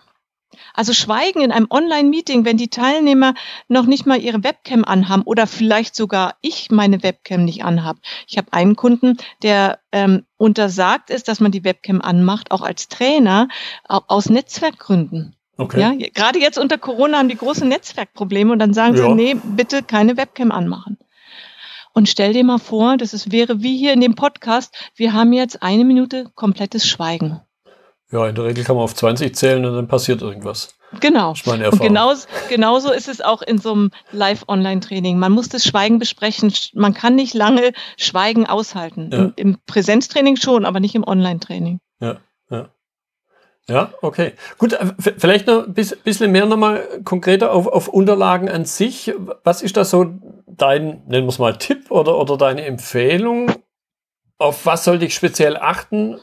Also 0.74 0.92
Schweigen 0.92 1.40
in 1.40 1.52
einem 1.52 1.66
Online-Meeting, 1.70 2.44
wenn 2.44 2.56
die 2.56 2.68
Teilnehmer 2.68 3.34
noch 3.68 3.86
nicht 3.86 4.06
mal 4.06 4.20
ihre 4.20 4.44
Webcam 4.44 4.84
anhaben 4.84 5.22
oder 5.22 5.46
vielleicht 5.46 5.94
sogar 5.94 6.36
ich 6.40 6.70
meine 6.70 7.02
Webcam 7.02 7.44
nicht 7.44 7.64
anhab. 7.64 7.96
Ich 8.26 8.38
habe 8.38 8.52
einen 8.52 8.76
Kunden, 8.76 9.16
der 9.42 9.78
ähm, 9.92 10.24
untersagt 10.36 11.10
ist, 11.10 11.28
dass 11.28 11.40
man 11.40 11.52
die 11.52 11.64
Webcam 11.64 12.00
anmacht, 12.00 12.50
auch 12.50 12.62
als 12.62 12.88
Trainer, 12.88 13.48
aus 13.84 14.30
Netzwerkgründen. 14.30 15.36
Okay. 15.56 15.80
Ja, 15.80 16.08
gerade 16.14 16.38
jetzt 16.38 16.58
unter 16.58 16.78
Corona 16.78 17.18
haben 17.18 17.28
die 17.28 17.36
große 17.36 17.66
Netzwerkprobleme 17.66 18.52
und 18.52 18.58
dann 18.58 18.72
sagen 18.72 18.96
ja. 18.96 19.02
sie, 19.02 19.14
nee, 19.14 19.34
bitte 19.34 19.82
keine 19.82 20.16
Webcam 20.16 20.52
anmachen. 20.52 20.96
Und 21.92 22.08
stell 22.08 22.32
dir 22.32 22.44
mal 22.44 22.58
vor, 22.58 22.96
das 22.96 23.12
ist, 23.12 23.32
wäre 23.32 23.62
wie 23.62 23.76
hier 23.76 23.92
in 23.92 24.00
dem 24.00 24.14
Podcast, 24.14 24.74
wir 24.94 25.12
haben 25.12 25.32
jetzt 25.32 25.62
eine 25.62 25.84
Minute 25.84 26.30
komplettes 26.34 26.86
Schweigen. 26.86 27.40
Ja, 28.12 28.26
in 28.26 28.34
der 28.34 28.44
Regel 28.44 28.64
kann 28.64 28.76
man 28.76 28.84
auf 28.84 28.94
20 28.94 29.34
zählen 29.36 29.64
und 29.64 29.74
dann 29.74 29.86
passiert 29.86 30.20
irgendwas. 30.20 30.74
Genau. 31.00 31.30
Das 31.30 31.40
ist 31.40 31.46
meine 31.46 31.64
Erfahrung. 31.64 31.86
Und 31.86 31.94
genauso, 31.94 32.26
genauso 32.48 32.92
ist 32.92 33.08
es 33.08 33.20
auch 33.20 33.42
in 33.42 33.58
so 33.58 33.72
einem 33.72 33.90
Live-Online-Training. 34.10 35.18
Man 35.18 35.30
muss 35.30 35.48
das 35.48 35.64
Schweigen 35.64 36.00
besprechen. 36.00 36.52
Man 36.74 36.92
kann 36.94 37.14
nicht 37.14 37.34
lange 37.34 37.72
Schweigen 37.96 38.46
aushalten. 38.46 39.10
Ja. 39.12 39.18
Im, 39.18 39.32
Im 39.36 39.58
Präsenztraining 39.66 40.36
schon, 40.36 40.64
aber 40.64 40.80
nicht 40.80 40.96
im 40.96 41.06
Online-Training. 41.06 41.78
Ja, 42.00 42.16
ja. 42.50 42.68
Ja, 43.68 43.92
okay. 44.02 44.32
Gut, 44.58 44.72
äh, 44.72 44.86
vielleicht 44.98 45.46
noch 45.46 45.68
ein 45.68 45.74
bisschen 45.74 46.32
mehr 46.32 46.46
nochmal 46.46 46.82
konkreter 47.04 47.52
auf, 47.52 47.68
auf 47.68 47.86
Unterlagen 47.86 48.48
an 48.48 48.64
sich. 48.64 49.12
Was 49.44 49.62
ist 49.62 49.76
da 49.76 49.84
so 49.84 50.06
dein, 50.48 51.04
nennen 51.06 51.26
wir 51.26 51.28
es 51.28 51.38
mal, 51.38 51.56
Tipp 51.56 51.92
oder, 51.92 52.18
oder 52.18 52.36
deine 52.36 52.64
Empfehlung 52.64 53.52
auf 54.40 54.64
was 54.64 54.84
sollte 54.84 55.04
ich 55.04 55.14
speziell 55.14 55.56
achten, 55.56 56.18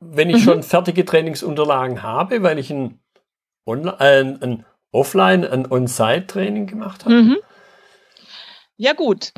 wenn 0.00 0.30
ich 0.30 0.36
mhm. 0.36 0.40
schon 0.40 0.62
fertige 0.62 1.04
Trainingsunterlagen 1.04 2.02
habe, 2.02 2.42
weil 2.42 2.58
ich 2.58 2.70
ein, 2.70 3.00
Online, 3.66 3.98
äh, 4.00 4.44
ein 4.44 4.66
Offline, 4.92 5.44
ein 5.44 5.70
On-Site-Training 5.70 6.66
gemacht 6.66 7.04
habe? 7.04 7.14
Mhm. 7.14 7.36
Ja 8.76 8.92
gut, 8.92 9.32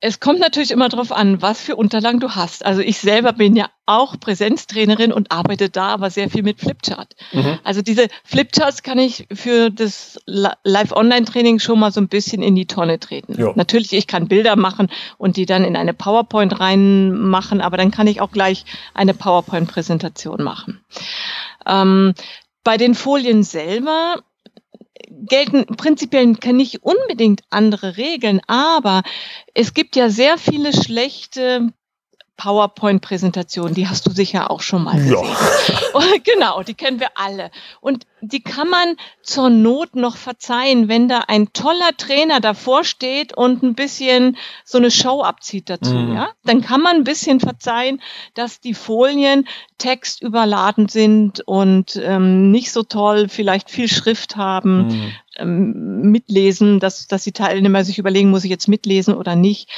es 0.00 0.20
kommt 0.20 0.38
natürlich 0.38 0.70
immer 0.70 0.88
darauf 0.88 1.10
an, 1.10 1.42
was 1.42 1.60
für 1.60 1.74
Unterlagen 1.74 2.20
du 2.20 2.30
hast. 2.30 2.64
Also 2.64 2.80
ich 2.80 2.98
selber 2.98 3.32
bin 3.32 3.56
ja 3.56 3.68
auch 3.84 4.18
Präsenztrainerin 4.20 5.12
und 5.12 5.32
arbeite 5.32 5.70
da 5.70 5.88
aber 5.88 6.10
sehr 6.10 6.30
viel 6.30 6.44
mit 6.44 6.60
Flipchart. 6.60 7.16
Mhm. 7.32 7.58
Also 7.64 7.82
diese 7.82 8.06
Flipcharts 8.22 8.84
kann 8.84 8.98
ich 8.98 9.26
für 9.32 9.70
das 9.70 10.20
Live-Online-Training 10.26 11.58
schon 11.58 11.80
mal 11.80 11.90
so 11.90 12.00
ein 12.00 12.08
bisschen 12.08 12.42
in 12.42 12.54
die 12.54 12.66
Tonne 12.66 13.00
treten. 13.00 13.40
Jo. 13.40 13.52
Natürlich, 13.56 13.92
ich 13.92 14.06
kann 14.06 14.28
Bilder 14.28 14.54
machen 14.54 14.88
und 15.16 15.36
die 15.36 15.46
dann 15.46 15.64
in 15.64 15.76
eine 15.76 15.94
PowerPoint 15.94 16.60
reinmachen, 16.60 17.60
aber 17.60 17.76
dann 17.76 17.90
kann 17.90 18.06
ich 18.06 18.20
auch 18.20 18.30
gleich 18.30 18.64
eine 18.94 19.14
PowerPoint-Präsentation 19.14 20.44
machen. 20.44 20.80
Ähm, 21.66 22.14
bei 22.62 22.76
den 22.76 22.94
Folien 22.94 23.42
selber 23.42 24.22
gelten 25.10 25.66
prinzipiell 25.66 26.34
nicht 26.52 26.82
unbedingt 26.82 27.42
andere 27.50 27.96
Regeln, 27.96 28.40
aber 28.46 29.02
es 29.54 29.74
gibt 29.74 29.96
ja 29.96 30.10
sehr 30.10 30.38
viele 30.38 30.72
schlechte 30.72 31.72
PowerPoint-Präsentation, 32.38 33.74
die 33.74 33.88
hast 33.88 34.06
du 34.06 34.12
sicher 34.12 34.50
auch 34.50 34.62
schon 34.62 34.84
mal 34.84 34.96
gesehen. 34.96 35.18
Ja. 35.98 36.14
genau, 36.22 36.62
die 36.62 36.74
kennen 36.74 37.00
wir 37.00 37.08
alle. 37.16 37.50
Und 37.80 38.06
die 38.20 38.42
kann 38.42 38.68
man 38.68 38.96
zur 39.22 39.50
Not 39.50 39.96
noch 39.96 40.16
verzeihen, 40.16 40.88
wenn 40.88 41.08
da 41.08 41.24
ein 41.26 41.52
toller 41.52 41.96
Trainer 41.96 42.40
davor 42.40 42.84
steht 42.84 43.36
und 43.36 43.62
ein 43.62 43.74
bisschen 43.74 44.36
so 44.64 44.78
eine 44.78 44.90
Show 44.90 45.22
abzieht 45.22 45.68
dazu, 45.68 45.94
mhm. 45.94 46.14
ja? 46.14 46.28
Dann 46.44 46.60
kann 46.60 46.80
man 46.80 46.96
ein 46.96 47.04
bisschen 47.04 47.40
verzeihen, 47.40 48.00
dass 48.34 48.60
die 48.60 48.74
Folien 48.74 49.48
textüberladen 49.78 50.88
sind 50.88 51.40
und 51.40 52.00
ähm, 52.02 52.50
nicht 52.50 52.70
so 52.70 52.84
toll, 52.84 53.28
vielleicht 53.28 53.70
viel 53.70 53.88
Schrift 53.88 54.36
haben, 54.36 54.86
mhm. 54.86 55.12
ähm, 55.36 56.00
mitlesen, 56.12 56.78
dass, 56.78 57.08
dass 57.08 57.24
die 57.24 57.32
Teilnehmer 57.32 57.84
sich 57.84 57.98
überlegen, 57.98 58.30
muss 58.30 58.44
ich 58.44 58.50
jetzt 58.50 58.68
mitlesen 58.68 59.14
oder 59.14 59.34
nicht. 59.34 59.68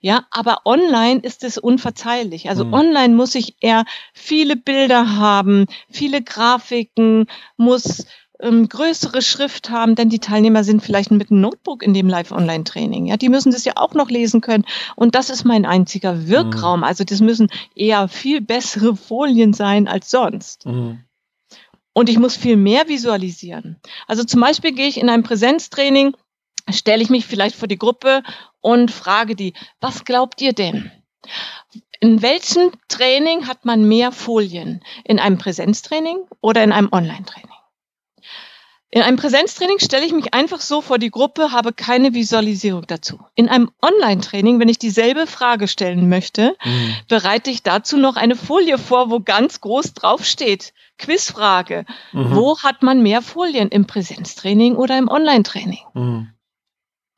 Ja, 0.00 0.26
aber 0.30 0.58
online 0.64 1.20
ist 1.20 1.42
es 1.42 1.58
unverzeihlich. 1.58 2.48
Also 2.48 2.64
mhm. 2.64 2.72
online 2.72 3.14
muss 3.14 3.34
ich 3.34 3.56
eher 3.60 3.84
viele 4.14 4.56
Bilder 4.56 5.16
haben, 5.16 5.66
viele 5.90 6.22
Grafiken, 6.22 7.26
muss 7.56 8.06
ähm, 8.40 8.68
größere 8.68 9.22
Schrift 9.22 9.70
haben, 9.70 9.96
denn 9.96 10.08
die 10.08 10.20
Teilnehmer 10.20 10.62
sind 10.62 10.82
vielleicht 10.82 11.10
mit 11.10 11.30
einem 11.30 11.40
Notebook 11.40 11.82
in 11.82 11.94
dem 11.94 12.08
Live-Online-Training. 12.08 13.06
Ja, 13.06 13.16
die 13.16 13.28
müssen 13.28 13.50
das 13.50 13.64
ja 13.64 13.72
auch 13.76 13.94
noch 13.94 14.10
lesen 14.10 14.40
können. 14.40 14.64
Und 14.94 15.14
das 15.14 15.30
ist 15.30 15.44
mein 15.44 15.66
einziger 15.66 16.28
Wirkraum. 16.28 16.80
Mhm. 16.80 16.84
Also 16.84 17.02
das 17.04 17.20
müssen 17.20 17.48
eher 17.74 18.08
viel 18.08 18.40
bessere 18.40 18.94
Folien 19.08 19.52
sein 19.52 19.88
als 19.88 20.10
sonst. 20.10 20.66
Mhm. 20.66 21.00
Und 21.92 22.08
ich 22.08 22.18
muss 22.20 22.36
viel 22.36 22.56
mehr 22.56 22.88
visualisieren. 22.88 23.80
Also 24.06 24.22
zum 24.22 24.40
Beispiel 24.40 24.72
gehe 24.72 24.86
ich 24.86 25.00
in 25.00 25.08
ein 25.08 25.24
Präsenztraining 25.24 26.14
stelle 26.72 27.02
ich 27.02 27.10
mich 27.10 27.26
vielleicht 27.26 27.56
vor 27.56 27.68
die 27.68 27.78
Gruppe 27.78 28.22
und 28.60 28.90
frage 28.90 29.36
die, 29.36 29.54
was 29.80 30.04
glaubt 30.04 30.40
ihr 30.40 30.52
denn? 30.52 30.90
In 32.00 32.22
welchem 32.22 32.70
Training 32.88 33.48
hat 33.48 33.64
man 33.64 33.86
mehr 33.86 34.12
Folien? 34.12 34.82
In 35.04 35.18
einem 35.18 35.38
Präsenztraining 35.38 36.18
oder 36.40 36.62
in 36.62 36.72
einem 36.72 36.88
Online-Training? 36.92 37.50
In 38.90 39.02
einem 39.02 39.18
Präsenztraining 39.18 39.80
stelle 39.80 40.06
ich 40.06 40.12
mich 40.12 40.32
einfach 40.32 40.62
so 40.62 40.80
vor 40.80 40.98
die 40.98 41.10
Gruppe, 41.10 41.52
habe 41.52 41.74
keine 41.74 42.14
Visualisierung 42.14 42.86
dazu. 42.86 43.18
In 43.34 43.50
einem 43.50 43.70
Online-Training, 43.82 44.60
wenn 44.60 44.70
ich 44.70 44.78
dieselbe 44.78 45.26
Frage 45.26 45.68
stellen 45.68 46.08
möchte, 46.08 46.56
mhm. 46.64 46.94
bereite 47.06 47.50
ich 47.50 47.62
dazu 47.62 47.98
noch 47.98 48.16
eine 48.16 48.34
Folie 48.34 48.78
vor, 48.78 49.10
wo 49.10 49.20
ganz 49.20 49.60
groß 49.60 49.92
draufsteht. 49.92 50.72
Quizfrage. 50.96 51.84
Mhm. 52.12 52.34
Wo 52.34 52.58
hat 52.60 52.82
man 52.82 53.02
mehr 53.02 53.20
Folien? 53.20 53.68
Im 53.68 53.86
Präsenztraining 53.86 54.76
oder 54.76 54.96
im 54.96 55.08
Online-Training? 55.08 55.84
Mhm. 55.92 56.32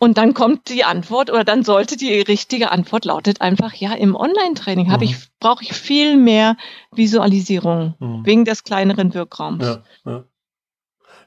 Und 0.03 0.17
dann 0.17 0.33
kommt 0.33 0.71
die 0.71 0.83
Antwort 0.83 1.29
oder 1.31 1.45
dann 1.45 1.63
sollte 1.63 1.95
die 1.99 2.23
richtige 2.23 2.73
Antwort 2.73 3.05
lautet 3.05 3.43
einfach 3.43 3.75
ja 3.75 3.93
im 3.93 4.17
Online-Training 4.17 4.87
mhm. 4.87 4.93
habe 4.93 5.05
ich 5.05 5.17
brauche 5.41 5.63
ich 5.63 5.75
viel 5.75 6.17
mehr 6.17 6.57
Visualisierung 6.91 7.97
mhm. 7.99 8.25
wegen 8.25 8.47
des 8.47 8.65
kleineren 8.65 9.13
Wirkraums. 9.13 9.63
Ja, 9.63 9.83
ja. 10.07 10.25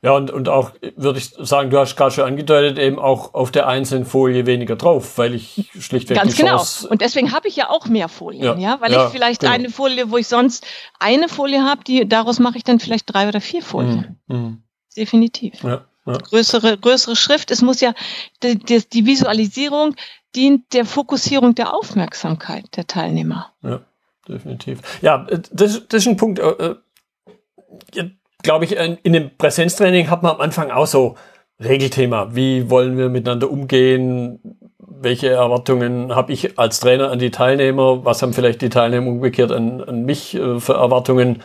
ja 0.02 0.12
und 0.14 0.32
und 0.32 0.50
auch 0.50 0.72
würde 0.96 1.20
ich 1.20 1.36
sagen, 1.38 1.70
du 1.70 1.78
hast 1.78 1.96
gerade 1.96 2.16
schon 2.16 2.24
angedeutet 2.24 2.80
eben 2.80 2.98
auch 2.98 3.36
auf 3.36 3.52
der 3.52 3.68
einzelnen 3.68 4.06
Folie 4.06 4.48
weniger 4.48 4.76
drauf, 4.76 5.20
weil 5.20 5.36
ich 5.36 5.70
schlichtweg 5.80 6.18
ganz 6.18 6.36
genau. 6.36 6.60
Und 6.90 7.02
deswegen 7.02 7.32
habe 7.32 7.48
ich 7.48 7.56
ja 7.56 7.70
auch 7.70 7.86
mehr 7.86 8.10
Folien, 8.10 8.44
ja, 8.44 8.58
ja 8.58 8.82
weil 8.82 8.92
ja, 8.92 9.06
ich 9.06 9.12
vielleicht 9.12 9.42
genau. 9.42 9.54
eine 9.54 9.70
Folie, 9.70 10.10
wo 10.10 10.18
ich 10.18 10.28
sonst 10.28 10.66
eine 10.98 11.30
Folie 11.30 11.64
habe, 11.64 11.84
die 11.84 12.10
daraus 12.10 12.40
mache 12.40 12.58
ich 12.58 12.64
dann 12.64 12.80
vielleicht 12.80 13.14
drei 13.14 13.28
oder 13.28 13.40
vier 13.40 13.62
Folien. 13.62 14.20
Mhm. 14.26 14.36
mhm. 14.36 14.64
Definitiv. 14.96 15.64
Ja. 15.64 15.86
Ja. 16.06 16.18
Größere, 16.18 16.78
größere 16.78 17.16
Schrift. 17.16 17.52
Es 17.52 17.62
muss 17.62 17.80
ja, 17.80 17.94
die, 18.42 18.58
die, 18.58 19.06
Visualisierung 19.06 19.96
dient 20.36 20.74
der 20.74 20.86
Fokussierung 20.86 21.56
der 21.56 21.74
Aufmerksamkeit 21.74 22.66
der 22.76 22.88
Teilnehmer. 22.88 23.54
Ja, 23.62 23.80
definitiv. 24.28 24.80
Ja, 25.02 25.26
äh, 25.30 25.40
das, 25.52 25.88
das 25.88 26.02
ist 26.02 26.08
ein 26.08 26.18
Punkt, 26.18 26.40
äh, 26.40 26.76
äh 27.96 28.10
glaube 28.42 28.66
ich, 28.66 28.76
in 28.76 29.14
dem 29.14 29.38
Präsenztraining 29.38 30.10
hat 30.10 30.22
man 30.22 30.34
am 30.34 30.42
Anfang 30.42 30.70
auch 30.70 30.86
so 30.86 31.16
Regelthema. 31.64 32.36
Wie 32.36 32.70
wollen 32.70 32.98
wir 32.98 33.08
miteinander 33.10 33.50
umgehen? 33.50 34.58
Welche 34.80 35.30
Erwartungen 35.30 36.14
habe 36.14 36.34
ich 36.34 36.60
als 36.60 36.82
Trainer 36.82 37.10
an 37.10 37.20
die 37.20 37.32
Teilnehmer? 37.32 38.04
Was 38.04 38.22
haben 38.22 38.34
vielleicht 38.34 38.62
die 38.62 38.70
Teilnehmer 38.70 39.08
umgekehrt 39.08 39.52
an, 39.52 39.82
an 39.82 40.04
mich 40.04 40.36
äh, 40.36 40.60
für 40.60 40.74
Erwartungen? 40.74 41.42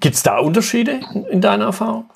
Gibt 0.00 0.14
es 0.14 0.22
da 0.22 0.38
Unterschiede 0.38 1.00
in 1.30 1.40
deiner 1.40 1.64
Erfahrung? 1.64 2.10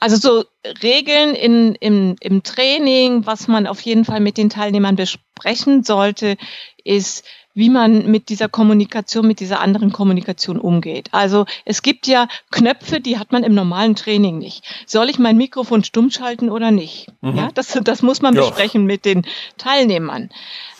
Also 0.00 0.16
so 0.16 0.44
Regeln 0.82 1.34
in, 1.34 1.74
im, 1.76 2.16
im 2.20 2.42
Training, 2.42 3.26
was 3.26 3.48
man 3.48 3.66
auf 3.66 3.80
jeden 3.80 4.04
Fall 4.04 4.20
mit 4.20 4.36
den 4.36 4.50
Teilnehmern 4.50 4.96
besprechen 4.96 5.82
sollte, 5.82 6.36
ist, 6.84 7.24
wie 7.54 7.70
man 7.70 8.08
mit 8.08 8.28
dieser 8.28 8.48
Kommunikation, 8.48 9.26
mit 9.26 9.40
dieser 9.40 9.60
anderen 9.60 9.92
Kommunikation 9.92 10.58
umgeht. 10.58 11.08
Also 11.12 11.44
es 11.64 11.82
gibt 11.82 12.06
ja 12.06 12.28
Knöpfe, 12.52 13.00
die 13.00 13.18
hat 13.18 13.32
man 13.32 13.42
im 13.42 13.52
normalen 13.54 13.96
Training 13.96 14.38
nicht. 14.38 14.64
Soll 14.86 15.10
ich 15.10 15.18
mein 15.18 15.36
Mikrofon 15.36 15.82
stumm 15.82 16.10
schalten 16.10 16.50
oder 16.50 16.70
nicht? 16.70 17.08
Mhm. 17.20 17.36
Ja, 17.36 17.50
das, 17.52 17.76
das 17.82 18.02
muss 18.02 18.22
man 18.22 18.34
ja. 18.34 18.42
besprechen 18.42 18.84
mit 18.84 19.04
den 19.04 19.26
Teilnehmern. 19.56 20.30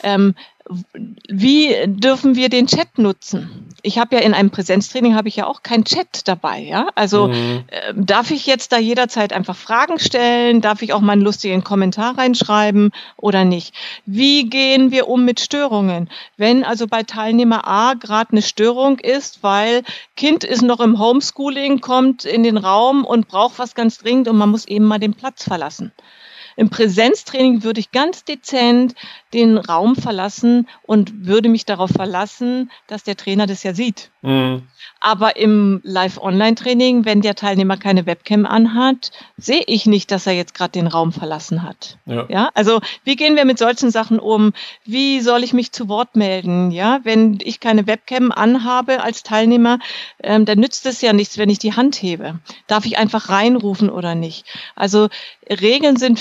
Ähm, 0.04 0.36
wie 1.28 1.74
dürfen 1.86 2.36
wir 2.36 2.48
den 2.48 2.66
Chat 2.66 2.98
nutzen? 2.98 3.66
Ich 3.82 3.98
habe 3.98 4.16
ja 4.16 4.22
in 4.22 4.34
einem 4.34 4.50
Präsenztraining 4.50 5.14
habe 5.14 5.28
ich 5.28 5.36
ja 5.36 5.46
auch 5.46 5.62
kein 5.62 5.84
Chat 5.84 6.26
dabei, 6.26 6.58
ja? 6.60 6.88
Also 6.94 7.28
mhm. 7.28 7.64
äh, 7.68 7.94
darf 7.94 8.30
ich 8.30 8.46
jetzt 8.46 8.72
da 8.72 8.78
jederzeit 8.78 9.32
einfach 9.32 9.56
Fragen 9.56 9.98
stellen? 9.98 10.60
Darf 10.60 10.82
ich 10.82 10.92
auch 10.92 11.00
mal 11.00 11.12
einen 11.12 11.22
lustigen 11.22 11.64
Kommentar 11.64 12.18
reinschreiben 12.18 12.90
oder 13.16 13.44
nicht? 13.44 13.74
Wie 14.04 14.48
gehen 14.50 14.90
wir 14.90 15.08
um 15.08 15.24
mit 15.24 15.40
Störungen? 15.40 16.10
Wenn 16.36 16.64
also 16.64 16.86
bei 16.86 17.02
Teilnehmer 17.02 17.66
A 17.66 17.94
gerade 17.94 18.32
eine 18.32 18.42
Störung 18.42 18.98
ist, 18.98 19.42
weil 19.42 19.84
Kind 20.16 20.44
ist 20.44 20.62
noch 20.62 20.80
im 20.80 20.98
Homeschooling, 20.98 21.80
kommt 21.80 22.24
in 22.24 22.42
den 22.42 22.56
Raum 22.56 23.04
und 23.04 23.28
braucht 23.28 23.58
was 23.58 23.74
ganz 23.74 23.98
dringend 23.98 24.28
und 24.28 24.36
man 24.36 24.50
muss 24.50 24.66
eben 24.66 24.84
mal 24.84 24.98
den 24.98 25.14
Platz 25.14 25.44
verlassen. 25.44 25.92
Im 26.58 26.70
Präsenztraining 26.70 27.62
würde 27.62 27.78
ich 27.78 27.92
ganz 27.92 28.24
dezent 28.24 28.96
den 29.32 29.58
Raum 29.58 29.94
verlassen 29.94 30.68
und 30.82 31.24
würde 31.24 31.48
mich 31.48 31.64
darauf 31.64 31.90
verlassen, 31.90 32.72
dass 32.88 33.04
der 33.04 33.16
Trainer 33.16 33.46
das 33.46 33.62
ja 33.62 33.74
sieht. 33.74 34.10
Mhm. 34.22 34.62
Aber 34.98 35.36
im 35.36 35.80
Live-Online-Training, 35.84 37.04
wenn 37.04 37.20
der 37.20 37.36
Teilnehmer 37.36 37.76
keine 37.76 38.06
Webcam 38.06 38.44
anhat, 38.44 39.12
sehe 39.36 39.62
ich 39.68 39.86
nicht, 39.86 40.10
dass 40.10 40.26
er 40.26 40.32
jetzt 40.32 40.54
gerade 40.54 40.72
den 40.72 40.88
Raum 40.88 41.12
verlassen 41.12 41.62
hat. 41.62 41.98
Ja. 42.06 42.26
ja. 42.28 42.50
Also 42.54 42.80
wie 43.04 43.14
gehen 43.14 43.36
wir 43.36 43.44
mit 43.44 43.60
solchen 43.60 43.92
Sachen 43.92 44.18
um? 44.18 44.52
Wie 44.84 45.20
soll 45.20 45.44
ich 45.44 45.52
mich 45.52 45.70
zu 45.70 45.88
Wort 45.88 46.16
melden? 46.16 46.72
Ja, 46.72 46.98
wenn 47.04 47.38
ich 47.40 47.60
keine 47.60 47.86
Webcam 47.86 48.32
anhabe 48.32 49.00
als 49.00 49.22
Teilnehmer, 49.22 49.78
ähm, 50.24 50.44
dann 50.44 50.58
nützt 50.58 50.86
es 50.86 51.00
ja 51.02 51.12
nichts, 51.12 51.38
wenn 51.38 51.50
ich 51.50 51.60
die 51.60 51.74
Hand 51.74 51.94
hebe. 51.94 52.40
Darf 52.66 52.84
ich 52.84 52.98
einfach 52.98 53.28
reinrufen 53.28 53.90
oder 53.90 54.16
nicht? 54.16 54.44
Also 54.74 55.08
Regeln 55.48 55.96
sind 55.96 56.18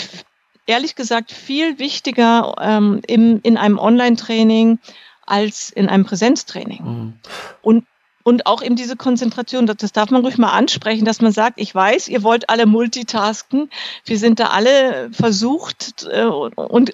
ehrlich 0.68 0.96
gesagt 0.96 1.32
viel 1.32 1.80
wichtiger 1.80 2.56
ähm, 2.62 3.02
im, 3.08 3.40
in 3.42 3.58
einem 3.58 3.80
Online-Training 3.80 4.80
als 5.26 5.70
in 5.72 5.90
einem 5.90 6.06
Präsenztraining. 6.06 6.84
Mhm. 6.84 7.14
Und 7.62 7.86
und 8.28 8.46
auch 8.46 8.62
eben 8.62 8.76
diese 8.76 8.98
Konzentration, 8.98 9.68
das, 9.68 9.78
das, 9.78 9.94
darf 9.94 10.12
man 10.12 10.22
ruhig 10.22 10.38
mal 10.38 10.52
ansprechen, 10.52 11.06
dass 11.06 11.22
man 11.22 11.32
sagt, 11.32 11.62
ich 11.62 11.74
weiß, 11.74 12.10
ihr 12.10 12.24
wollt 12.24 12.50
alle 12.50 12.66
multitasken, 12.66 13.70
wir 14.04 14.18
sind 14.18 14.42
da 14.42 14.48
alle 14.48 15.10
versucht 15.14 16.06
äh, 16.12 16.26
und 16.26 16.94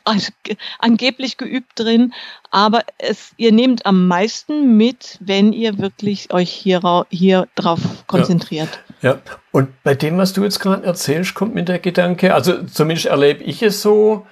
angeblich 0.78 1.38
geübt 1.38 1.72
drin, 1.74 2.13
aber 2.52 2.84
es, 3.00 3.32
ihr 3.38 3.52
nehmt 3.52 3.88
am 3.88 4.08
meisten 4.08 4.78
mit, 4.78 5.18
wenn 5.22 5.54
ihr 5.54 5.80
wirklich 5.80 6.32
euch 6.32 6.52
hier, 6.52 7.08
hier 7.10 7.48
drauf 7.56 7.80
konzentriert. 8.06 8.70
Ja. 9.02 9.13
ja, 9.13 9.22
und 9.52 9.82
bei 9.82 9.96
dem, 9.96 10.20
was 10.20 10.34
du 10.34 10.44
jetzt 10.44 10.60
gerade 10.60 10.86
erzählst, 10.86 11.34
kommt 11.34 11.56
mir 11.56 11.63
der 11.63 11.80
Gedanke, 11.80 12.36
also 12.36 12.63
zumindest 12.66 13.08
erlebe 13.08 13.44
ich 13.44 13.63
es 13.63 13.82
so, 13.82 14.28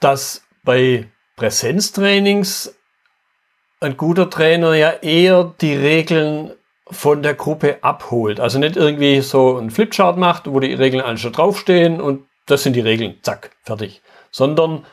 dass 0.00 0.46
bei 0.64 1.10
Präsenztrainings 1.36 2.74
ein 3.80 3.96
guter 3.96 4.28
Trainer 4.30 4.74
ja 4.74 4.90
eher 4.90 5.54
die 5.60 5.74
Regeln 5.74 6.52
von 6.90 7.22
der 7.22 7.34
Gruppe 7.34 7.78
abholt. 7.82 8.40
Also 8.40 8.58
nicht 8.58 8.76
irgendwie 8.76 9.20
so 9.20 9.58
ein 9.58 9.70
Flipchart 9.70 10.16
macht, 10.16 10.50
wo 10.50 10.60
die 10.60 10.74
Regeln 10.74 11.04
alle 11.04 11.18
schon 11.18 11.32
draufstehen 11.32 12.00
und 12.00 12.26
das 12.46 12.62
sind 12.62 12.74
die 12.74 12.80
Regeln, 12.80 13.18
zack, 13.22 13.50
fertig. 13.62 14.02
Sondern 14.30 14.84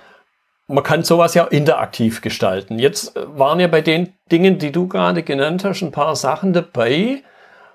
man 0.68 0.84
kann 0.84 1.04
sowas 1.04 1.34
ja 1.36 1.46
interaktiv 1.46 2.22
gestalten. 2.22 2.80
Jetzt 2.80 3.14
waren 3.16 3.60
ja 3.60 3.68
bei 3.68 3.82
den 3.82 4.14
Dingen, 4.32 4.58
die 4.58 4.72
du 4.72 4.88
gerade 4.88 5.24
genannt 5.24 5.64
hast, 5.64 5.82
ein 5.82 5.92
paar 5.92 6.16
Sachen 6.16 6.54
dabei, 6.54 7.24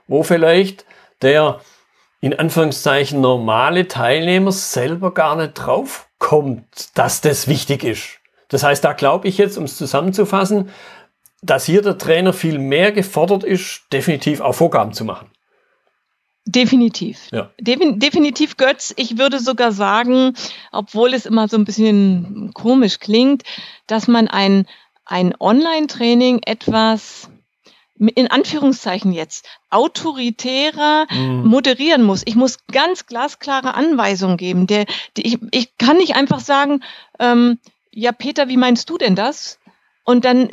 wo 0.07 0.23
vielleicht 0.23 0.85
der 1.23 1.61
in 2.21 2.39
Anführungszeichen 2.39 3.21
normale 3.21 3.89
Teilnehmer 3.89 4.53
selber 4.53 5.15
gar 5.15 5.37
nicht 5.37 5.55
drauf 5.55 6.09
kommt, 6.19 6.99
dass 6.99 7.23
das 7.23 7.49
wichtig 7.49 7.85
ist. 7.85 8.19
Das 8.49 8.63
heißt, 8.63 8.85
da 8.85 8.93
glaube 8.93 9.29
ich 9.29 9.39
jetzt, 9.39 9.57
um 9.57 9.65
es 9.65 9.77
zusammenzufassen, 9.77 10.71
dass 11.43 11.65
hier 11.65 11.83
der 11.83 11.99
Trainer 11.99 12.33
viel 12.33 12.59
mehr 12.59 12.93
gefordert 12.93 13.45
ist, 13.45 13.83
definitiv 13.93 14.41
auch 14.41 14.55
Vorgaben 14.55 14.93
zu 14.93 15.05
machen. 15.05 15.31
Definitiv. 16.47 17.29
Ja. 17.31 17.51
definitiv, 17.59 18.57
Götz. 18.57 18.93
Ich 18.97 19.19
würde 19.19 19.39
sogar 19.39 19.73
sagen, 19.73 20.35
obwohl 20.73 21.15
es 21.15 21.27
immer 21.27 21.49
so 21.49 21.57
ein 21.57 21.65
bisschen 21.65 22.51
komisch 22.55 22.99
klingt, 22.99 23.43
dass 23.87 24.09
man 24.09 24.27
ein, 24.27 24.67
ein 25.05 25.35
Online-Training 25.39 26.41
etwas 26.45 27.31
in 27.99 28.29
Anführungszeichen 28.29 29.13
jetzt 29.13 29.47
autoritärer 29.69 31.07
mm. 31.11 31.47
moderieren 31.47 32.03
muss. 32.03 32.23
Ich 32.25 32.35
muss 32.35 32.67
ganz 32.73 33.07
glasklare 33.07 33.75
Anweisungen 33.75 34.39
geben. 34.39 34.67
Der, 34.67 34.87
die, 35.17 35.27
ich, 35.27 35.39
ich 35.51 35.77
kann 35.77 35.99
nicht 35.99 36.17
einfach 36.17 36.41
sagen, 36.41 36.83
ähm, 37.19 37.59
ja, 37.93 38.13
Peter, 38.13 38.49
wie 38.49 38.57
meinst 38.57 38.89
du 38.89 38.97
denn 38.97 39.17
das? 39.17 39.60
Und 40.11 40.25
dann, 40.25 40.49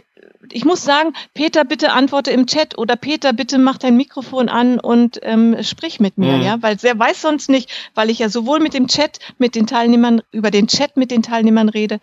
ich 0.51 0.65
muss 0.65 0.83
sagen, 0.83 1.13
Peter, 1.33 1.65
bitte 1.65 1.91
antworte 1.91 2.29
im 2.29 2.45
Chat 2.45 2.77
oder 2.77 2.95
Peter, 2.95 3.33
bitte 3.33 3.57
mach 3.57 3.79
dein 3.79 3.97
Mikrofon 3.97 4.49
an 4.49 4.79
und 4.79 5.19
ähm, 5.23 5.57
sprich 5.63 5.99
mit 5.99 6.19
mir, 6.19 6.33
mhm. 6.33 6.43
ja, 6.43 6.61
weil 6.61 6.77
er 6.83 6.99
weiß 6.99 7.23
sonst 7.23 7.49
nicht, 7.49 7.71
weil 7.95 8.11
ich 8.11 8.19
ja 8.19 8.29
sowohl 8.29 8.59
mit 8.59 8.75
dem 8.75 8.85
Chat 8.87 9.17
mit 9.39 9.55
den 9.55 9.65
Teilnehmern, 9.65 10.21
über 10.31 10.51
den 10.51 10.67
Chat 10.67 10.95
mit 10.95 11.09
den 11.09 11.23
Teilnehmern 11.23 11.69
rede, 11.69 11.99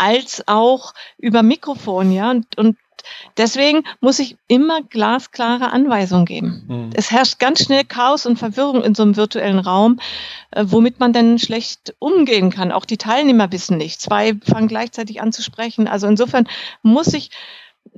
als 0.00 0.42
auch 0.48 0.94
über 1.18 1.42
Mikrofon, 1.42 2.10
ja, 2.10 2.30
und, 2.30 2.56
und 2.58 2.76
Deswegen 3.36 3.84
muss 4.00 4.18
ich 4.18 4.36
immer 4.46 4.82
glasklare 4.82 5.72
Anweisungen 5.72 6.26
geben. 6.26 6.64
Mhm. 6.68 6.90
Es 6.94 7.10
herrscht 7.10 7.38
ganz 7.38 7.64
schnell 7.64 7.84
Chaos 7.84 8.26
und 8.26 8.38
Verwirrung 8.38 8.82
in 8.84 8.94
so 8.94 9.02
einem 9.02 9.16
virtuellen 9.16 9.58
Raum, 9.58 9.98
äh, 10.50 10.64
womit 10.66 11.00
man 11.00 11.14
dann 11.14 11.38
schlecht 11.38 11.94
umgehen 11.98 12.50
kann. 12.50 12.72
Auch 12.72 12.84
die 12.84 12.98
Teilnehmer 12.98 13.50
wissen 13.52 13.78
nicht. 13.78 14.02
Zwei 14.02 14.34
fangen 14.44 14.68
gleichzeitig 14.68 15.22
an 15.22 15.32
zu 15.32 15.42
sprechen. 15.42 15.88
Also 15.88 16.06
insofern 16.06 16.46
muss 16.82 17.14
ich 17.14 17.30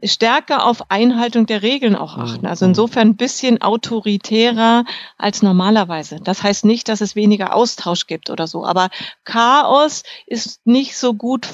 stärker 0.04 0.66
auf 0.66 0.90
Einhaltung 0.90 1.46
der 1.46 1.62
Regeln 1.62 1.94
auch 1.94 2.16
mhm. 2.16 2.22
achten. 2.22 2.46
Also 2.46 2.64
insofern 2.64 3.08
ein 3.08 3.16
bisschen 3.16 3.62
autoritärer 3.62 4.84
als 5.16 5.42
normalerweise. 5.42 6.18
Das 6.22 6.42
heißt 6.42 6.64
nicht, 6.64 6.88
dass 6.88 7.00
es 7.00 7.14
weniger 7.16 7.54
Austausch 7.54 8.06
gibt 8.06 8.30
oder 8.30 8.46
so, 8.46 8.64
aber 8.64 8.88
Chaos 9.24 10.02
ist 10.26 10.66
nicht 10.66 10.96
so 10.96 11.14
gut 11.14 11.48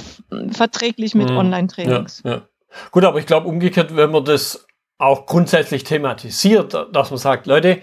verträglich 0.50 1.14
mit 1.14 1.30
mhm. 1.30 1.36
Online-Trainings. 1.36 2.22
Ja, 2.24 2.30
ja. 2.30 2.42
Gut, 2.90 3.04
aber 3.04 3.18
ich 3.18 3.26
glaube 3.26 3.48
umgekehrt, 3.48 3.96
wenn 3.96 4.10
man 4.10 4.24
das 4.24 4.66
auch 4.98 5.26
grundsätzlich 5.26 5.84
thematisiert, 5.84 6.74
dass 6.92 7.10
man 7.10 7.18
sagt, 7.18 7.46
Leute, 7.46 7.80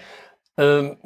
ähm, 0.56 0.96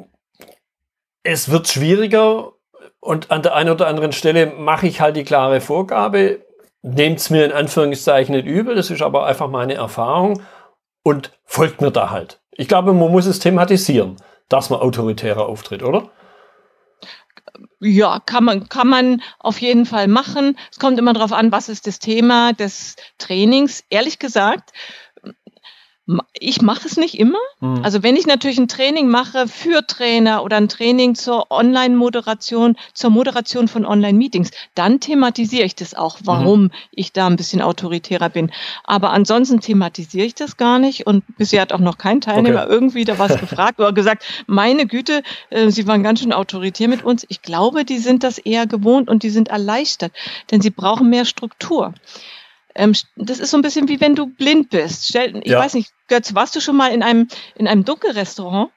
es 1.23 1.49
wird 1.49 1.67
schwieriger 1.67 2.53
und 2.99 3.31
an 3.31 3.41
der 3.41 3.55
einen 3.55 3.71
oder 3.71 3.87
anderen 3.87 4.11
Stelle 4.11 4.47
mache 4.47 4.87
ich 4.87 5.01
halt 5.01 5.15
die 5.15 5.23
klare 5.23 5.61
Vorgabe, 5.61 6.45
nehmt 6.81 7.19
es 7.19 7.29
mir 7.29 7.45
in 7.45 7.51
Anführungszeichen 7.51 8.35
nicht 8.35 8.47
übel, 8.47 8.75
das 8.75 8.89
ist 8.89 9.01
aber 9.01 9.25
einfach 9.25 9.49
meine 9.49 9.75
Erfahrung 9.75 10.41
und 11.03 11.31
folgt 11.45 11.81
mir 11.81 11.91
da 11.91 12.09
halt. 12.09 12.39
Ich 12.51 12.67
glaube, 12.67 12.93
man 12.93 13.11
muss 13.11 13.25
es 13.25 13.39
thematisieren, 13.39 14.17
dass 14.49 14.69
man 14.69 14.81
autoritärer 14.81 15.45
auftritt, 15.45 15.83
oder? 15.83 16.09
Ja, 17.79 18.19
kann 18.19 18.43
man, 18.43 18.69
kann 18.69 18.87
man 18.87 19.21
auf 19.39 19.59
jeden 19.59 19.85
Fall 19.85 20.07
machen. 20.07 20.57
Es 20.71 20.79
kommt 20.79 20.99
immer 20.99 21.13
darauf 21.13 21.33
an, 21.33 21.51
was 21.51 21.69
ist 21.69 21.87
das 21.87 21.99
Thema 21.99 22.53
des 22.53 22.95
Trainings. 23.17 23.83
Ehrlich 23.89 24.19
gesagt, 24.19 24.71
ich 26.33 26.61
mache 26.61 26.87
es 26.87 26.97
nicht 26.97 27.17
immer. 27.17 27.39
Mhm. 27.59 27.83
Also 27.83 28.03
wenn 28.03 28.15
ich 28.15 28.25
natürlich 28.25 28.57
ein 28.57 28.67
Training 28.67 29.07
mache 29.09 29.47
für 29.47 29.85
Trainer 29.85 30.43
oder 30.43 30.57
ein 30.57 30.69
Training 30.69 31.15
zur 31.15 31.51
Online-Moderation, 31.51 32.75
zur 32.93 33.09
Moderation 33.09 33.67
von 33.67 33.85
Online-Meetings, 33.85 34.51
dann 34.75 34.99
thematisiere 34.99 35.65
ich 35.65 35.75
das 35.75 35.93
auch, 35.93 36.19
warum 36.23 36.63
mhm. 36.63 36.71
ich 36.91 37.13
da 37.13 37.27
ein 37.27 37.35
bisschen 37.35 37.61
autoritärer 37.61 38.29
bin. 38.29 38.51
Aber 38.83 39.11
ansonsten 39.11 39.59
thematisiere 39.59 40.25
ich 40.25 40.35
das 40.35 40.57
gar 40.57 40.79
nicht 40.79 41.07
und 41.07 41.23
bisher 41.37 41.61
hat 41.61 41.73
auch 41.73 41.79
noch 41.79 41.97
kein 41.97 42.21
Teilnehmer 42.21 42.63
okay. 42.63 42.71
irgendwie 42.71 43.05
da 43.05 43.19
was 43.19 43.37
gefragt 43.39 43.79
oder 43.79 43.93
gesagt, 43.93 44.23
meine 44.47 44.85
Güte, 44.87 45.23
äh, 45.49 45.69
Sie 45.69 45.87
waren 45.87 46.03
ganz 46.03 46.19
schön 46.19 46.33
autoritär 46.33 46.87
mit 46.87 47.03
uns. 47.03 47.25
Ich 47.29 47.41
glaube, 47.41 47.85
die 47.85 47.99
sind 47.99 48.23
das 48.23 48.37
eher 48.37 48.67
gewohnt 48.67 49.09
und 49.09 49.23
die 49.23 49.29
sind 49.29 49.49
erleichtert, 49.49 50.11
denn 50.49 50.61
sie 50.61 50.69
brauchen 50.69 51.09
mehr 51.09 51.25
Struktur. 51.25 51.93
Ähm, 52.75 52.93
das 53.15 53.39
ist 53.39 53.51
so 53.51 53.57
ein 53.57 53.61
bisschen 53.61 53.87
wie 53.87 53.99
wenn 54.01 54.15
du 54.15 54.27
blind 54.27 54.69
bist. 54.69 55.07
Stell, 55.07 55.37
ich 55.43 55.51
ja. 55.51 55.59
weiß 55.59 55.73
nicht, 55.73 55.91
Götz, 56.07 56.33
warst 56.35 56.55
du 56.55 56.59
schon 56.59 56.77
mal 56.77 56.91
in 56.91 57.03
einem, 57.03 57.27
in 57.55 57.67
einem 57.67 57.85
Dunkelrestaurant? 57.85 58.69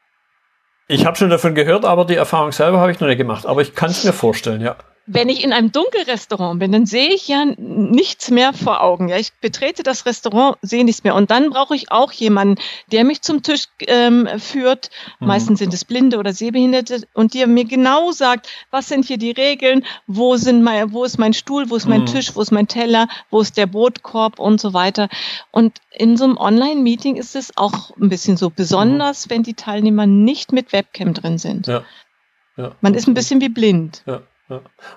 Ich 0.86 1.06
habe 1.06 1.16
schon 1.16 1.30
davon 1.30 1.54
gehört, 1.54 1.84
aber 1.84 2.04
die 2.04 2.16
Erfahrung 2.16 2.52
selber 2.52 2.78
habe 2.78 2.92
ich 2.92 3.00
noch 3.00 3.08
nicht 3.08 3.18
gemacht. 3.18 3.46
Aber 3.46 3.62
ich 3.62 3.74
kann 3.74 3.90
es 3.90 4.04
mir 4.04 4.12
vorstellen, 4.12 4.60
ja 4.60 4.76
wenn 5.06 5.28
ich 5.28 5.44
in 5.44 5.52
einem 5.52 5.70
Dunkelrestaurant 5.70 6.60
bin, 6.60 6.72
dann 6.72 6.86
sehe 6.86 7.10
ich 7.10 7.28
ja 7.28 7.44
nichts 7.44 8.30
mehr 8.30 8.54
vor 8.54 8.82
Augen. 8.82 9.08
Ja, 9.08 9.18
ich 9.18 9.32
betrete 9.34 9.82
das 9.82 10.06
Restaurant, 10.06 10.56
sehe 10.62 10.84
nichts 10.84 11.04
mehr. 11.04 11.14
Und 11.14 11.30
dann 11.30 11.50
brauche 11.50 11.76
ich 11.76 11.90
auch 11.90 12.10
jemanden, 12.12 12.60
der 12.90 13.04
mich 13.04 13.20
zum 13.20 13.42
Tisch 13.42 13.66
ähm, 13.80 14.26
führt. 14.38 14.90
Mhm. 15.20 15.26
Meistens 15.26 15.58
sind 15.58 15.74
es 15.74 15.84
Blinde 15.84 16.18
oder 16.18 16.32
Sehbehinderte 16.32 17.06
und 17.12 17.34
der 17.34 17.46
mir 17.46 17.66
genau 17.66 18.12
sagt, 18.12 18.48
was 18.70 18.88
sind 18.88 19.04
hier 19.04 19.18
die 19.18 19.32
Regeln, 19.32 19.84
wo 20.06 20.36
sind 20.36 20.62
mein, 20.62 20.92
wo 20.92 21.04
ist 21.04 21.18
mein 21.18 21.34
Stuhl, 21.34 21.68
wo 21.68 21.76
ist 21.76 21.86
mein 21.86 22.02
mhm. 22.02 22.06
Tisch, 22.06 22.34
wo 22.34 22.40
ist 22.40 22.52
mein 22.52 22.68
Teller, 22.68 23.08
wo 23.30 23.40
ist 23.40 23.58
der 23.58 23.66
Brotkorb 23.66 24.38
und 24.38 24.58
so 24.58 24.72
weiter. 24.72 25.08
Und 25.50 25.80
in 25.92 26.16
so 26.16 26.24
einem 26.24 26.38
Online-Meeting 26.38 27.16
ist 27.16 27.36
es 27.36 27.54
auch 27.56 27.94
ein 27.98 28.08
bisschen 28.08 28.38
so, 28.38 28.48
besonders 28.48 29.26
mhm. 29.26 29.30
wenn 29.30 29.42
die 29.42 29.54
Teilnehmer 29.54 30.06
nicht 30.06 30.52
mit 30.52 30.72
Webcam 30.72 31.12
drin 31.12 31.36
sind. 31.36 31.66
Ja. 31.66 31.84
Ja. 32.56 32.74
Man 32.80 32.94
ist 32.94 33.08
ein 33.08 33.14
bisschen 33.14 33.40
wie 33.40 33.48
blind. 33.48 34.02
Ja. 34.06 34.22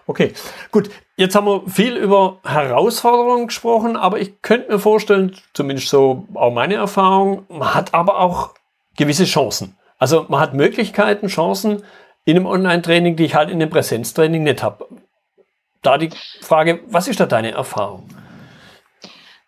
Okay, 0.06 0.34
gut. 0.72 0.90
Jetzt 1.16 1.36
haben 1.36 1.48
wir 1.48 1.64
viel 1.68 1.96
über 1.96 2.40
Herausforderungen 2.44 3.48
gesprochen, 3.48 3.96
aber 3.96 4.20
ich 4.20 4.42
könnte 4.42 4.72
mir 4.72 4.80
vorstellen, 4.80 5.36
zumindest 5.54 5.90
so 5.90 6.28
auch 6.34 6.52
meine 6.52 6.76
Erfahrung, 6.76 7.46
man 7.50 7.74
hat 7.74 7.94
aber 7.94 8.20
auch 8.20 8.54
gewisse 8.96 9.26
Chancen. 9.26 9.78
Also 9.98 10.26
man 10.30 10.40
hat 10.40 10.54
Möglichkeiten, 10.54 11.28
Chancen 11.28 11.84
in 12.26 12.36
einem 12.36 12.46
Online-Training, 12.46 13.16
die 13.16 13.26
ich 13.26 13.36
halt 13.36 13.50
in 13.50 13.62
einem 13.62 13.70
Präsenztraining 13.70 14.44
nicht 14.44 14.62
habe. 14.62 14.88
Da 15.82 15.98
die 15.98 16.10
Frage, 16.42 16.82
was 16.88 17.08
ist 17.08 17.20
da 17.20 17.26
deine 17.26 17.52
Erfahrung? 17.52 18.10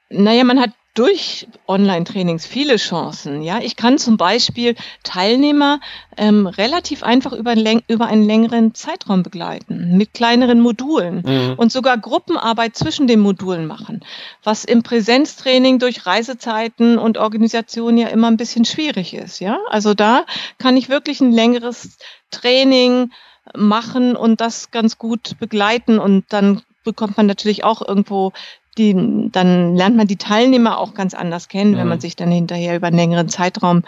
Naja, 0.10 0.44
man 0.44 0.60
hat 0.60 0.72
durch 1.00 1.48
Online-Trainings 1.66 2.46
viele 2.46 2.76
Chancen. 2.76 3.42
Ja, 3.42 3.60
ich 3.62 3.78
kann 3.78 3.98
zum 3.98 4.18
Beispiel 4.18 4.76
Teilnehmer 5.04 5.80
ähm, 6.18 6.46
relativ 6.46 7.04
einfach 7.04 7.32
über, 7.32 7.52
ein 7.52 7.82
über, 7.88 8.08
einen 8.08 8.26
längeren 8.26 8.76
Zeitraum 8.76 9.24
begleiten 9.24 9.96
mit 9.96 10.14
kleineren 10.14 10.60
Modulen 10.60 11.24
mhm. 11.26 11.54
und 11.56 11.72
sogar 11.72 11.98
Gruppenarbeit 11.98 12.76
zwischen 12.76 13.08
den 13.08 13.22
Modulen 13.22 13.66
machen, 13.66 14.02
was 14.44 14.66
im 14.66 14.84
Präsenztraining 14.84 15.80
durch 15.80 16.06
Reisezeiten 16.06 16.98
und 16.98 17.18
Organisation 17.18 17.98
ja 17.98 18.10
immer 18.10 18.28
ein 18.28 18.38
bisschen 18.38 18.66
schwierig 18.66 19.14
ist. 19.14 19.40
Ja, 19.40 19.58
also 19.70 19.94
da 19.94 20.26
kann 20.58 20.76
ich 20.76 20.90
wirklich 20.90 21.22
ein 21.22 21.32
längeres 21.32 21.98
Training 22.30 23.12
machen 23.56 24.18
und 24.18 24.42
das 24.42 24.70
ganz 24.70 24.98
gut 24.98 25.40
begleiten 25.40 25.98
und 25.98 26.26
dann 26.28 26.62
bekommt 26.84 27.16
man 27.16 27.26
natürlich 27.26 27.64
auch 27.64 27.82
irgendwo 27.88 28.34
die, 28.80 29.30
dann 29.32 29.76
lernt 29.76 29.98
man 29.98 30.08
die 30.08 30.15
Teilnehmer 30.15 30.80
auch 30.80 30.94
ganz 30.94 31.13
anders 31.13 31.50
kennen, 31.50 31.72
mhm. 31.72 31.78
wenn 31.78 31.88
man 31.88 31.98
mhm. 32.00 32.02
sich 32.02 32.15
dann 32.15 32.32
hinterher 32.32 32.76
über 32.76 32.88
einen 32.88 32.96
längeren 32.96 33.30
Zeitraum 33.30 33.84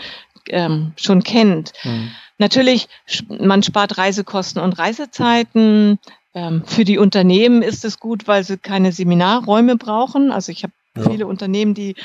ähm, 0.49 0.91
schon 0.97 1.23
kennt. 1.23 1.71
Mhm. 1.83 2.11
Natürlich, 2.37 2.87
man 3.27 3.63
spart 3.63 3.97
Reisekosten 3.97 4.61
und 4.61 4.77
Reisezeiten. 4.77 5.99
Ähm, 6.33 6.63
für 6.65 6.85
die 6.85 6.97
Unternehmen 6.97 7.61
ist 7.61 7.85
es 7.85 7.99
gut, 7.99 8.27
weil 8.27 8.43
sie 8.43 8.57
keine 8.57 8.91
Seminarräume 8.91 9.77
brauchen. 9.77 10.31
Also 10.31 10.51
ich 10.51 10.63
habe 10.63 10.73
ja. 10.97 11.09
viele 11.09 11.27
Unternehmen, 11.27 11.73
die, 11.73 11.95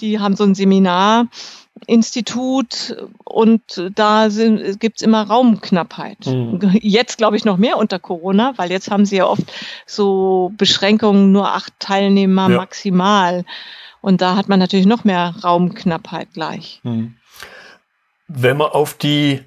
die 0.00 0.18
haben 0.18 0.36
so 0.36 0.44
ein 0.44 0.54
Seminar 0.54 1.26
Institut 1.86 2.96
und 3.24 3.62
da 3.94 4.28
gibt 4.78 4.98
es 4.98 5.02
immer 5.02 5.22
Raumknappheit. 5.22 6.26
Mhm. 6.26 6.78
Jetzt 6.80 7.18
glaube 7.18 7.36
ich 7.36 7.44
noch 7.44 7.56
mehr 7.56 7.76
unter 7.76 7.98
Corona, 7.98 8.52
weil 8.56 8.70
jetzt 8.70 8.90
haben 8.90 9.06
sie 9.06 9.16
ja 9.16 9.26
oft 9.26 9.44
so 9.86 10.52
Beschränkungen, 10.56 11.32
nur 11.32 11.48
acht 11.52 11.72
Teilnehmer 11.78 12.50
ja. 12.50 12.56
maximal. 12.56 13.44
Und 14.00 14.20
da 14.20 14.36
hat 14.36 14.48
man 14.48 14.58
natürlich 14.58 14.86
noch 14.86 15.04
mehr 15.04 15.34
Raumknappheit 15.42 16.32
gleich. 16.32 16.80
Mhm. 16.82 17.16
Wenn 18.28 18.56
man 18.56 18.70
auf 18.70 18.94
die 18.94 19.40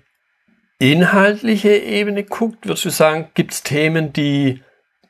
inhaltliche 0.80 1.76
Ebene 1.76 2.24
guckt, 2.24 2.68
würdest 2.68 2.86
du 2.86 2.90
sagen, 2.90 3.30
gibt 3.34 3.54
es 3.54 3.64
Themen, 3.64 4.12
die 4.12 4.62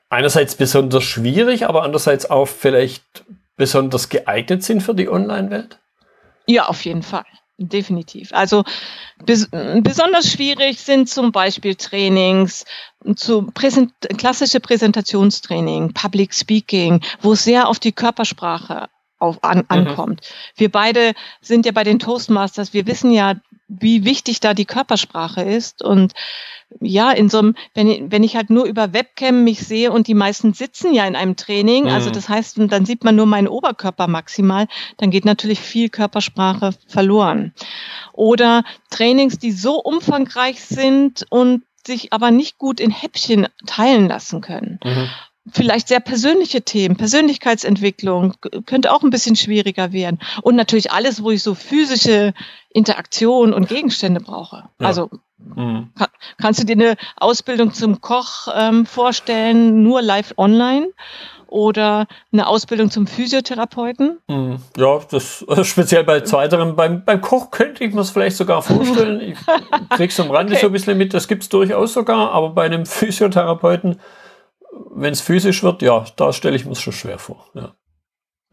einerseits 0.10 0.56
besonders 0.56 1.04
schwierig, 1.04 1.68
aber 1.68 1.84
andererseits 1.84 2.30
auch 2.30 2.48
vielleicht 2.48 3.26
besonders 3.58 4.10
geeignet 4.10 4.64
sind 4.64 4.82
für 4.82 4.94
die 4.94 5.10
Online-Welt? 5.10 5.80
Ja, 6.48 6.68
auf 6.68 6.84
jeden 6.86 7.04
Fall. 7.04 7.26
Definitiv. 7.58 8.34
Also 8.34 8.64
bes 9.24 9.48
besonders 9.82 10.32
schwierig 10.32 10.80
sind 10.80 11.08
zum 11.08 11.32
Beispiel 11.32 11.76
Trainings 11.76 12.66
zu 13.16 13.44
Präsent 13.44 13.94
klassische 14.18 14.60
Präsentationstraining, 14.60 15.94
Public 15.94 16.34
Speaking, 16.34 17.02
wo 17.22 17.34
es 17.34 17.44
sehr 17.44 17.68
auf 17.68 17.80
die 17.80 17.92
Körpersprache 17.92 18.90
auf, 19.20 19.44
an, 19.44 19.60
mhm. 19.60 19.66
ankommt. 19.68 20.22
Mhm. 20.22 20.60
Wir 20.60 20.72
beide 20.72 21.14
sind 21.42 21.66
ja 21.66 21.72
bei 21.72 21.84
den 21.84 22.00
Toastmasters, 22.00 22.74
wir 22.74 22.88
wissen 22.88 23.12
ja, 23.12 23.36
wie 23.68 24.06
wichtig 24.06 24.40
da 24.40 24.54
die 24.54 24.66
Körpersprache 24.66 25.42
ist. 25.42 25.84
Und 25.84 26.14
ja, 26.80 27.12
in 27.12 27.30
so 27.30 27.40
einem, 27.40 27.56
wenn, 27.74 27.88
ich, 27.88 28.04
wenn 28.08 28.24
ich 28.24 28.36
halt 28.36 28.50
nur 28.50 28.66
über 28.66 28.94
Webcam 28.94 29.44
mich 29.44 29.60
sehe 29.60 29.92
und 29.92 30.08
die 30.08 30.14
meisten 30.14 30.54
sitzen 30.54 30.94
ja 30.94 31.06
in 31.06 31.16
einem 31.16 31.36
Training, 31.36 31.86
also 31.86 31.90
mhm. 31.90 31.96
also 31.96 32.12
das 32.12 32.30
heißt, 32.30 32.60
dann 32.60 32.86
sieht 32.86 33.04
man 33.04 33.16
nur 33.16 33.26
meinen 33.26 33.48
Oberkörper 33.48 34.08
maximal, 34.08 34.68
dann 34.98 35.12
geht 35.12 35.26
natürlich 35.26 35.60
viel 35.60 35.90
Körpersprache 35.90 36.72
verloren. 36.88 37.54
Oder 38.12 38.64
Trainings, 38.90 39.40
die 39.40 39.52
so 39.52 39.80
umfangreich 39.80 40.62
sind 40.64 41.26
und 41.30 41.64
sich 41.86 42.14
aber 42.14 42.32
nicht 42.32 42.58
gut 42.58 42.80
in 42.80 42.92
Häppchen 42.92 43.48
teilen 43.66 44.08
lassen 44.08 44.42
können. 44.42 44.80
Mhm 44.84 45.10
vielleicht 45.52 45.88
sehr 45.90 46.00
persönliche 46.00 46.62
Themen, 46.62 46.96
Persönlichkeitsentwicklung 46.96 48.36
könnte 48.66 48.94
auch 48.94 49.04
ein 49.04 49.10
bisschen 49.10 49.36
schwieriger 49.36 49.92
werden. 49.92 50.20
Und 50.42 50.56
natürlich 50.56 50.92
alles, 50.92 51.22
wo 51.24 51.32
ich 51.32 51.44
so 51.44 51.54
physische 51.54 52.34
Interaktion 52.70 53.54
und 53.54 53.68
Gegenstände 53.68 54.22
brauche. 54.22 54.70
Ja. 54.80 54.88
Also 54.88 55.10
mhm. 55.38 55.90
kann, 55.98 56.08
kannst 56.38 56.62
du 56.62 56.66
dir 56.66 56.74
eine 56.74 56.96
Ausbildung 57.18 57.74
zum 57.74 58.00
Koch 58.00 58.48
ähm, 58.56 58.86
vorstellen, 58.86 59.84
nur 59.84 60.02
live 60.02 60.34
online? 60.38 60.90
Oder 61.48 62.08
eine 62.32 62.48
Ausbildung 62.48 62.90
zum 62.90 63.06
Physiotherapeuten? 63.06 64.18
Mhm. 64.28 64.58
Ja, 64.76 65.00
das 65.12 65.46
also 65.48 65.64
speziell 65.64 66.04
bei 66.04 66.22
zweiterem. 66.22 66.76
Beim, 66.76 67.06
beim 67.06 67.22
Koch 67.22 67.52
könnte 67.52 67.84
ich 67.84 67.94
mir 67.94 68.02
es 68.02 68.10
vielleicht 68.10 68.38
sogar 68.38 68.64
vorstellen. 68.64 69.22
Ich 69.22 69.38
krieg's 69.90 70.20
am 70.20 70.32
Rande 70.32 70.54
okay. 70.54 70.62
so 70.62 70.68
ein 70.68 70.74
bisschen 70.74 70.98
mit, 70.98 71.14
das 71.14 71.28
gibt's 71.28 71.50
durchaus 71.50 71.94
sogar, 71.94 72.32
aber 72.32 72.50
bei 72.50 72.66
einem 72.66 72.88
Physiotherapeuten 72.88 74.00
wenn 74.96 75.14
es 75.14 75.22
physisch 75.22 75.64
wird, 75.64 75.82
ja, 75.82 76.06
da 76.16 76.34
stelle 76.34 76.56
ich 76.56 76.66
mir 76.66 76.72
es 76.72 76.82
schon 76.82 76.94
schwer 76.94 77.20
vor. 77.20 77.48
Ja. 77.54 77.76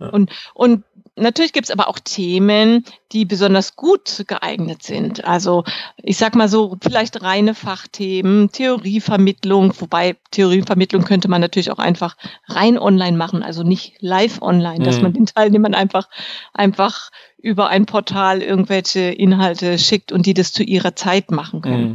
Ja. 0.00 0.09
Und, 0.09 0.30
und 0.54 0.85
natürlich 1.14 1.52
gibt 1.52 1.66
es 1.66 1.70
aber 1.70 1.88
auch 1.88 1.98
Themen, 1.98 2.85
die 3.12 3.26
besonders 3.26 3.76
gut 3.76 4.24
geeignet 4.26 4.83
sind. 4.83 5.24
Also 5.24 5.64
ich 5.98 6.16
sag 6.16 6.35
mal 6.35 6.48
so, 6.48 6.76
vielleicht 6.80 7.22
reine 7.22 7.54
Fachthemen, 7.54 8.50
Theorievermittlung, 8.50 9.74
wobei 9.78 10.16
Theorievermittlung 10.30 11.04
könnte 11.04 11.28
man 11.28 11.42
natürlich 11.42 11.70
auch 11.70 11.78
einfach 11.78 12.16
rein 12.46 12.78
online 12.78 13.16
machen, 13.16 13.42
also 13.42 13.62
nicht 13.62 13.96
live 14.00 14.40
online, 14.40 14.85
dass 14.85 14.96
mhm. 14.96 15.02
man 15.02 15.12
den 15.12 15.26
Teilnehmern 15.26 15.74
einfach, 15.74 16.09
einfach 16.54 17.11
über 17.42 17.68
ein 17.68 17.87
Portal 17.87 18.42
irgendwelche 18.42 19.00
Inhalte 19.00 19.79
schickt 19.79 20.12
und 20.12 20.26
die 20.26 20.35
das 20.35 20.53
zu 20.53 20.62
ihrer 20.62 20.94
Zeit 20.94 21.31
machen 21.31 21.62
können. 21.62 21.90
Mhm. 21.90 21.94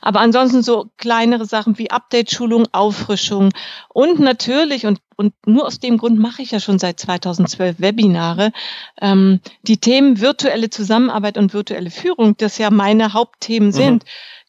Aber 0.00 0.20
ansonsten 0.20 0.62
so 0.62 0.90
kleinere 0.96 1.44
Sachen 1.44 1.78
wie 1.78 1.90
Update-Schulung, 1.90 2.66
Auffrischung 2.72 3.50
und 3.88 4.18
natürlich, 4.20 4.86
und, 4.86 5.00
und 5.16 5.34
nur 5.46 5.66
aus 5.66 5.80
dem 5.80 5.98
Grund 5.98 6.18
mache 6.18 6.42
ich 6.42 6.50
ja 6.50 6.60
schon 6.60 6.78
seit 6.78 6.98
2012 7.00 7.80
Webinare, 7.80 8.52
ähm, 9.00 9.40
die 9.62 9.78
Themen 9.78 10.20
virtuelle 10.20 10.70
Zusammenarbeit 10.70 11.36
und 11.38 11.52
virtuelle 11.52 11.90
Führung, 11.90 12.36
das 12.36 12.58
ja 12.58 12.70
meine 12.70 13.12
Hauptthemen 13.12 13.68
mhm. 13.68 13.72
sind, 13.72 14.04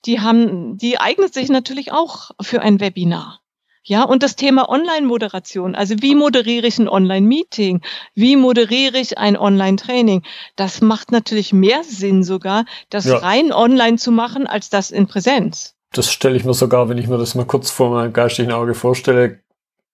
die 0.05 0.21
haben, 0.21 0.77
die 0.77 0.99
eignet 0.99 1.33
sich 1.33 1.49
natürlich 1.49 1.91
auch 1.91 2.31
für 2.41 2.61
ein 2.61 2.79
Webinar. 2.79 3.41
Ja, 3.87 4.03
und 4.03 4.21
das 4.21 4.35
Thema 4.35 4.67
Online-Moderation, 4.67 5.73
also 5.73 5.95
wie 6.01 6.13
moderiere 6.13 6.67
ich 6.67 6.77
ein 6.77 6.89
Online-Meeting, 6.89 7.81
wie 8.15 8.35
moderiere 8.35 8.97
ich 8.97 9.17
ein 9.17 9.37
Online-Training, 9.37 10.23
das 10.57 10.81
macht 10.81 11.13
natürlich 11.13 11.53
mehr 11.53 11.85
Sinn 11.85 12.21
sogar, 12.21 12.65
das 12.89 13.05
ja. 13.05 13.15
rein 13.15 13.53
online 13.53 13.95
zu 13.95 14.11
machen, 14.11 14.45
als 14.45 14.69
das 14.69 14.91
in 14.91 15.07
Präsenz. 15.07 15.73
Das 15.93 16.11
stelle 16.11 16.35
ich 16.35 16.43
mir 16.43 16.53
sogar, 16.53 16.89
wenn 16.89 16.97
ich 16.97 17.07
mir 17.07 17.17
das 17.17 17.33
mal 17.33 17.45
kurz 17.45 17.71
vor 17.71 17.91
meinem 17.91 18.11
geistigen 18.11 18.51
Auge 18.51 18.73
vorstelle, 18.73 19.39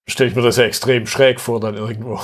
stelle 0.07 0.31
ich 0.31 0.35
mir 0.35 0.41
das 0.41 0.57
ja 0.57 0.63
extrem 0.63 1.05
schräg 1.05 1.39
vor 1.39 1.59
dann 1.59 1.77
irgendwo. 1.77 2.19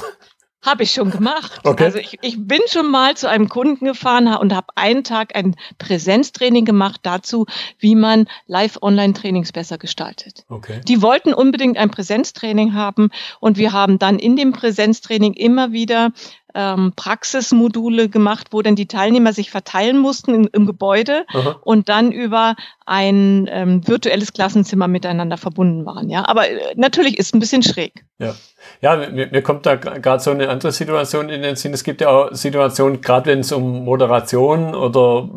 Habe 0.61 0.83
ich 0.83 0.91
schon 0.91 1.09
gemacht. 1.09 1.61
Okay. 1.63 1.85
Also 1.85 1.99
ich, 1.99 2.17
ich 2.21 2.35
bin 2.37 2.59
schon 2.67 2.91
mal 2.91 3.15
zu 3.15 3.29
einem 3.29 3.47
Kunden 3.47 3.85
gefahren 3.85 4.27
und 4.27 4.53
habe 4.53 4.67
einen 4.75 5.05
Tag 5.05 5.35
ein 5.35 5.55
Präsenztraining 5.77 6.65
gemacht 6.65 6.99
dazu, 7.03 7.45
wie 7.79 7.95
man 7.95 8.27
Live-Online-Trainings 8.47 9.53
besser 9.53 9.77
gestaltet. 9.77 10.45
Okay. 10.49 10.81
Die 10.85 11.01
wollten 11.01 11.33
unbedingt 11.33 11.77
ein 11.77 11.89
Präsenztraining 11.89 12.73
haben 12.73 13.09
und 13.39 13.57
wir 13.57 13.71
haben 13.71 13.99
dann 13.99 14.19
in 14.19 14.35
dem 14.35 14.51
Präsenztraining 14.51 15.33
immer 15.33 15.71
wieder 15.71 16.11
ähm, 16.55 16.93
Praxismodule 16.95 18.09
gemacht, 18.09 18.47
wo 18.51 18.62
dann 18.62 18.75
die 18.75 18.88
Teilnehmer 18.88 19.33
sich 19.33 19.51
verteilen 19.51 19.97
mussten 19.97 20.33
im, 20.33 20.49
im 20.51 20.65
Gebäude 20.65 21.25
Aha. 21.33 21.59
und 21.62 21.89
dann 21.89 22.12
über 22.12 22.55
ein 22.85 23.47
ähm, 23.51 23.88
virtuelles 23.88 24.33
Klassenzimmer 24.33 24.88
miteinander 24.88 25.38
verbunden 25.38 25.85
waren. 25.85 26.09
Ja, 26.09 26.27
aber 26.27 26.49
äh, 26.49 26.73
natürlich 26.75 27.17
ist 27.17 27.33
ein 27.33 27.39
bisschen 27.39 27.63
schräg. 27.63 28.05
Ja, 28.17 28.35
ja, 28.81 28.95
mir, 29.09 29.27
mir 29.27 29.41
kommt 29.41 29.65
da 29.65 29.75
gerade 29.75 30.23
so 30.23 30.31
eine 30.31 30.49
andere 30.49 30.71
Situation 30.71 31.29
in 31.29 31.41
den 31.41 31.55
Sinn. 31.55 31.73
Es 31.73 31.83
gibt 31.83 32.01
ja 32.01 32.09
auch 32.09 32.33
Situationen, 32.33 33.01
gerade 33.01 33.29
wenn 33.29 33.39
es 33.39 33.51
um 33.51 33.85
Moderation 33.85 34.75
oder 34.75 35.29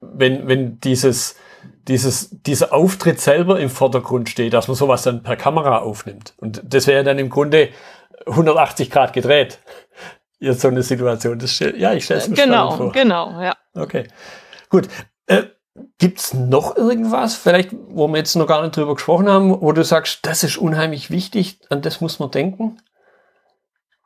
wenn 0.00 0.48
wenn 0.48 0.80
dieses 0.80 1.36
dieses, 1.88 2.30
dieser 2.42 2.72
Auftritt 2.72 3.20
selber 3.20 3.58
im 3.58 3.70
Vordergrund 3.70 4.28
steht, 4.28 4.52
dass 4.52 4.68
man 4.68 4.76
sowas 4.76 5.02
dann 5.02 5.22
per 5.22 5.36
Kamera 5.36 5.78
aufnimmt. 5.78 6.34
Und 6.36 6.62
das 6.64 6.86
wäre 6.86 7.04
dann 7.04 7.18
im 7.18 7.30
Grunde 7.30 7.70
180 8.26 8.90
Grad 8.90 9.12
gedreht. 9.12 9.58
Jetzt 10.38 10.60
so 10.60 10.68
eine 10.68 10.82
Situation. 10.82 11.38
Das, 11.38 11.58
ja, 11.58 11.92
ich 11.92 12.04
stelle 12.04 12.20
es 12.20 12.28
mir 12.28 12.36
genau, 12.36 12.70
vor. 12.70 12.92
Genau, 12.92 13.28
genau, 13.28 13.42
ja. 13.42 13.56
Okay, 13.74 14.08
gut. 14.68 14.88
Äh, 15.26 15.44
Gibt's 15.98 16.34
noch 16.34 16.76
irgendwas, 16.76 17.36
vielleicht, 17.36 17.70
wo 17.72 18.08
wir 18.08 18.18
jetzt 18.18 18.34
noch 18.34 18.46
gar 18.46 18.62
nicht 18.62 18.76
drüber 18.76 18.94
gesprochen 18.94 19.28
haben, 19.28 19.60
wo 19.60 19.72
du 19.72 19.84
sagst, 19.84 20.20
das 20.22 20.42
ist 20.42 20.58
unheimlich 20.58 21.10
wichtig, 21.10 21.58
an 21.68 21.80
das 21.80 22.00
muss 22.00 22.18
man 22.18 22.30
denken? 22.30 22.78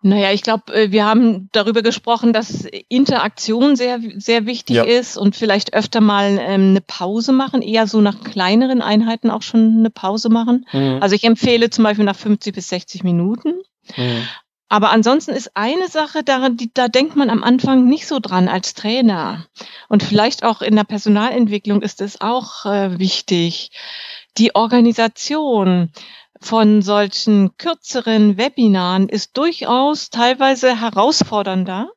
Naja, 0.02 0.32
ich 0.32 0.42
glaube, 0.42 0.74
äh, 0.74 0.90
wir 0.90 1.06
haben 1.06 1.48
darüber 1.52 1.80
gesprochen, 1.80 2.34
dass 2.34 2.66
Interaktion 2.88 3.74
sehr, 3.74 4.00
sehr 4.16 4.44
wichtig 4.44 4.76
ja. 4.76 4.82
ist 4.82 5.16
und 5.16 5.34
vielleicht 5.34 5.72
öfter 5.72 6.02
mal 6.02 6.38
ähm, 6.38 6.70
eine 6.70 6.82
Pause 6.82 7.32
machen, 7.32 7.62
eher 7.62 7.86
so 7.86 8.02
nach 8.02 8.22
kleineren 8.22 8.82
Einheiten 8.82 9.30
auch 9.30 9.40
schon 9.40 9.78
eine 9.78 9.90
Pause 9.90 10.28
machen. 10.28 10.66
Mhm. 10.72 10.98
Also 11.00 11.14
ich 11.14 11.24
empfehle 11.24 11.70
zum 11.70 11.84
Beispiel 11.84 12.04
nach 12.04 12.16
50 12.16 12.54
bis 12.54 12.68
60 12.68 13.02
Minuten. 13.02 13.54
Mhm. 13.96 14.28
Aber 14.68 14.90
ansonsten 14.90 15.32
ist 15.32 15.56
eine 15.56 15.88
Sache, 15.88 16.24
da, 16.24 16.48
die, 16.48 16.72
da 16.72 16.88
denkt 16.88 17.16
man 17.16 17.30
am 17.30 17.44
Anfang 17.44 17.84
nicht 17.84 18.06
so 18.06 18.18
dran 18.18 18.48
als 18.48 18.74
Trainer. 18.74 19.46
Und 19.88 20.02
vielleicht 20.02 20.42
auch 20.42 20.62
in 20.62 20.74
der 20.74 20.84
Personalentwicklung 20.84 21.82
ist 21.82 22.00
es 22.00 22.20
auch 22.20 22.64
äh, 22.64 22.98
wichtig. 22.98 23.70
Die 24.36 24.54
Organisation 24.54 25.92
von 26.40 26.82
solchen 26.82 27.56
kürzeren 27.56 28.36
Webinaren 28.36 29.08
ist 29.08 29.36
durchaus 29.36 30.10
teilweise 30.10 30.80
herausfordernder, 30.80 31.90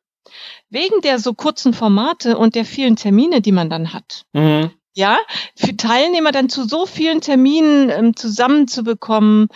wegen 0.70 1.00
der 1.00 1.18
so 1.18 1.34
kurzen 1.34 1.74
Formate 1.74 2.38
und 2.38 2.54
der 2.54 2.64
vielen 2.64 2.96
Termine, 2.96 3.40
die 3.40 3.52
man 3.52 3.70
dann 3.70 3.92
hat. 3.92 4.24
Mhm. 4.32 4.70
Ja, 4.94 5.18
für 5.56 5.76
Teilnehmer 5.76 6.32
dann 6.32 6.48
zu 6.48 6.64
so 6.64 6.86
vielen 6.86 7.20
Terminen 7.20 7.90
ähm, 7.90 8.16
zusammenzubekommen 8.16 9.48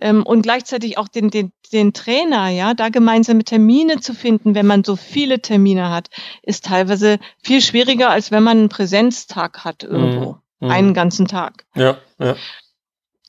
ähm, 0.00 0.24
und 0.24 0.42
gleichzeitig 0.42 0.98
auch 0.98 1.08
den, 1.08 1.30
den, 1.30 1.52
den 1.72 1.92
Trainer, 1.92 2.48
ja, 2.48 2.74
da 2.74 2.88
gemeinsame 2.88 3.44
Termine 3.44 4.00
zu 4.00 4.14
finden, 4.14 4.54
wenn 4.54 4.66
man 4.66 4.84
so 4.84 4.96
viele 4.96 5.40
Termine 5.40 5.90
hat, 5.90 6.08
ist 6.42 6.64
teilweise 6.64 7.18
viel 7.42 7.60
schwieriger, 7.60 8.10
als 8.10 8.30
wenn 8.30 8.42
man 8.42 8.58
einen 8.58 8.68
Präsenztag 8.68 9.64
hat 9.64 9.82
irgendwo. 9.82 10.38
Mhm. 10.60 10.70
Einen 10.70 10.94
ganzen 10.94 11.26
Tag. 11.26 11.64
Ja, 11.74 11.98
ja. 12.18 12.36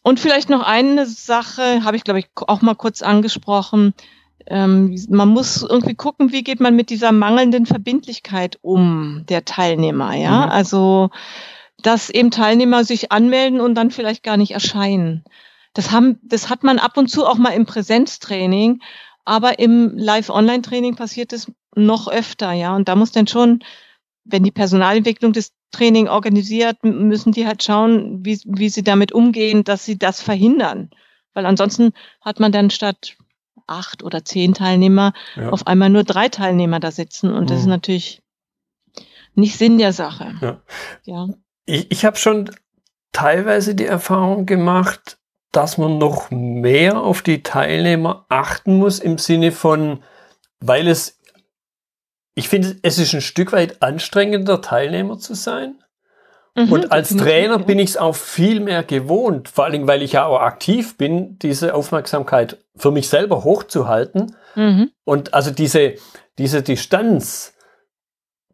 Und 0.04 0.20
vielleicht 0.20 0.50
noch 0.50 0.62
eine 0.62 1.06
Sache, 1.06 1.84
habe 1.84 1.96
ich, 1.96 2.04
glaube 2.04 2.20
ich, 2.20 2.28
auch 2.36 2.62
mal 2.62 2.76
kurz 2.76 3.02
angesprochen. 3.02 3.94
Ähm, 4.46 4.96
man 5.10 5.30
muss 5.30 5.64
irgendwie 5.64 5.96
gucken, 5.96 6.32
wie 6.34 6.44
geht 6.44 6.60
man 6.60 6.76
mit 6.76 6.90
dieser 6.90 7.14
mangelnden 7.14 7.66
Verbindlichkeit 7.66 8.60
um 8.62 9.24
der 9.30 9.46
Teilnehmer, 9.46 10.14
ja. 10.14 10.46
Mhm. 10.46 10.52
Also, 10.52 11.10
dass 11.82 12.10
eben 12.10 12.32
Teilnehmer 12.32 12.84
sich 12.84 13.12
anmelden 13.12 13.62
und 13.62 13.76
dann 13.76 13.92
vielleicht 13.92 14.24
gar 14.24 14.38
nicht 14.38 14.52
erscheinen. 14.52 15.24
Das 15.74 15.92
haben, 15.92 16.20
das 16.24 16.50
hat 16.50 16.64
man 16.64 16.80
ab 16.80 16.98
und 16.98 17.10
zu 17.10 17.26
auch 17.26 17.38
mal 17.38 17.50
im 17.50 17.66
Präsenztraining, 17.66 18.82
aber 19.26 19.60
im 19.60 19.98
Live-Online-Training 19.98 20.96
passiert 20.96 21.34
es 21.34 21.52
noch 21.76 22.08
öfter, 22.08 22.52
ja. 22.52 22.76
Und 22.76 22.88
da 22.88 22.96
muss 22.96 23.12
dann 23.12 23.28
schon, 23.28 23.64
wenn 24.24 24.44
die 24.44 24.52
Personalentwicklung 24.52 25.34
des 25.34 25.54
Training 25.72 26.08
organisiert, 26.08 26.84
müssen 26.84 27.32
die 27.32 27.48
halt 27.48 27.64
schauen, 27.64 28.24
wie, 28.24 28.40
wie 28.46 28.70
sie 28.70 28.84
damit 28.84 29.12
umgehen, 29.12 29.64
dass 29.64 29.86
sie 29.86 29.98
das 29.98 30.22
verhindern. 30.22 30.92
Weil 31.34 31.46
ansonsten 31.46 31.94
hat 32.22 32.40
man 32.40 32.52
dann 32.52 32.70
statt 32.70 33.16
acht 33.66 34.04
oder 34.04 34.24
zehn 34.24 34.54
Teilnehmer 34.54 35.14
ja. 35.36 35.50
auf 35.50 35.66
einmal 35.68 35.90
nur 35.90 36.04
drei 36.04 36.30
Teilnehmer 36.30 36.80
da 36.80 36.92
sitzen. 36.92 37.34
Und 37.34 37.50
das 37.50 37.60
ist 37.60 37.66
mhm. 37.66 37.72
natürlich 37.72 38.22
nicht 39.36 39.58
Sinn 39.58 39.78
der 39.78 39.94
Sache. 39.94 40.36
Ja. 40.42 40.62
ja. 41.06 41.30
Ich, 41.66 41.90
ich 41.92 42.06
habe 42.06 42.18
schon 42.18 42.52
teilweise 43.12 43.74
die 43.74 43.86
Erfahrung 43.86 44.46
gemacht, 44.46 45.18
dass 45.54 45.78
man 45.78 45.98
noch 46.00 46.32
mehr 46.32 47.00
auf 47.00 47.22
die 47.22 47.44
Teilnehmer 47.44 48.26
achten 48.28 48.76
muss 48.78 49.00
im 49.00 49.18
Sinne 49.18 49.52
von, 49.52 50.04
weil 50.60 50.88
es, 50.88 51.20
ich 52.36 52.50
finde, 52.50 52.76
es 52.82 52.98
ist 52.98 53.14
ein 53.14 53.22
Stück 53.22 53.54
weit 53.54 53.82
anstrengender, 53.82 54.62
Teilnehmer 54.62 55.20
zu 55.20 55.36
sein. 55.36 55.76
Mhm, 56.56 56.72
und 56.72 56.92
als 56.92 57.16
Trainer 57.16 57.60
bin 57.60 57.80
ich 57.80 57.92
es 57.92 57.98
auch 57.98 58.16
viel 58.16 58.60
mehr 58.60 58.84
gewohnt, 58.84 59.48
vor 59.48 59.66
allem 59.66 59.88
weil 59.88 60.02
ich 60.02 60.14
ja 60.14 60.26
auch 60.26 60.42
aktiv 60.42 60.98
bin, 60.98 61.38
diese 61.40 61.76
Aufmerksamkeit 61.76 62.58
für 62.76 62.92
mich 62.92 63.08
selber 63.08 63.44
hochzuhalten. 63.44 64.36
Mhm. 64.56 64.90
Und 65.04 65.36
also 65.36 65.52
diese, 65.52 65.94
diese 66.40 66.64
Distanz, 66.64 67.54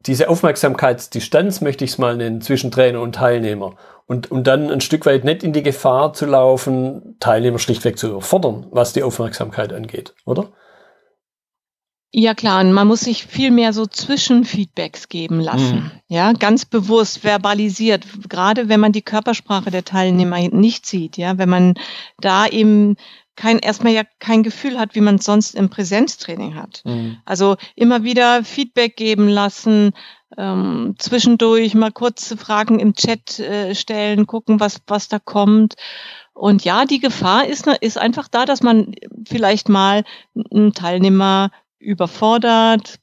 diese 0.05 0.29
Aufmerksamkeitsdistanz 0.29 1.61
möchte 1.61 1.83
ich 1.83 1.91
es 1.91 1.97
mal 1.97 2.15
nennen 2.15 2.41
zwischen 2.41 2.71
Trainer 2.71 3.01
und 3.01 3.15
Teilnehmer. 3.15 3.75
Und, 4.07 4.31
und 4.31 4.47
dann 4.47 4.71
ein 4.71 4.81
Stück 4.81 5.05
weit 5.05 5.23
nicht 5.23 5.43
in 5.43 5.53
die 5.53 5.61
Gefahr 5.61 6.13
zu 6.13 6.25
laufen, 6.25 7.17
Teilnehmer 7.19 7.59
schlichtweg 7.59 7.97
zu 7.97 8.07
überfordern, 8.07 8.65
was 8.71 8.93
die 8.93 9.03
Aufmerksamkeit 9.03 9.71
angeht, 9.71 10.15
oder? 10.25 10.51
Ja 12.11 12.33
klar, 12.33 12.61
und 12.61 12.73
man 12.73 12.87
muss 12.87 13.01
sich 13.01 13.27
viel 13.27 13.51
mehr 13.51 13.71
so 13.71 13.85
Zwischenfeedbacks 13.85 15.09
geben 15.09 15.39
lassen. 15.39 15.75
Mhm. 15.75 15.91
Ja, 16.07 16.33
ganz 16.33 16.65
bewusst 16.65 17.19
verbalisiert, 17.19 18.03
gerade 18.27 18.67
wenn 18.67 18.79
man 18.79 18.93
die 18.93 19.03
Körpersprache 19.03 19.69
der 19.69 19.85
Teilnehmer 19.85 20.39
nicht 20.39 20.87
sieht, 20.87 21.17
ja, 21.17 21.37
wenn 21.37 21.49
man 21.49 21.75
da 22.19 22.47
eben 22.47 22.95
kein, 23.39 23.59
erstmal 23.59 23.93
ja 23.93 24.03
kein 24.19 24.43
Gefühl 24.43 24.77
hat, 24.77 24.95
wie 24.95 25.01
man 25.01 25.15
es 25.15 25.23
sonst 25.23 25.55
im 25.55 25.69
Präsenztraining 25.69 26.55
hat. 26.55 26.81
Mhm. 26.83 27.19
Also 27.23 27.55
immer 27.73 28.03
wieder 28.03 28.43
Feedback 28.43 28.97
geben 28.97 29.29
lassen, 29.29 29.93
ähm, 30.37 30.95
zwischendurch 30.99 31.73
mal 31.73 31.93
kurze 31.93 32.35
Fragen 32.35 32.79
im 32.79 32.95
Chat 32.95 33.39
äh, 33.39 33.73
stellen, 33.75 34.27
gucken, 34.27 34.59
was, 34.59 34.81
was 34.87 35.07
da 35.07 35.19
kommt. 35.19 35.75
Und 36.33 36.65
ja, 36.65 36.83
die 36.83 36.99
Gefahr 36.99 37.47
ist, 37.47 37.65
ist 37.79 37.97
einfach 37.97 38.27
da, 38.27 38.45
dass 38.45 38.61
man 38.61 38.93
vielleicht 39.25 39.69
mal 39.69 40.03
einen 40.51 40.73
Teilnehmer 40.73 41.49
überfordert 41.79 42.99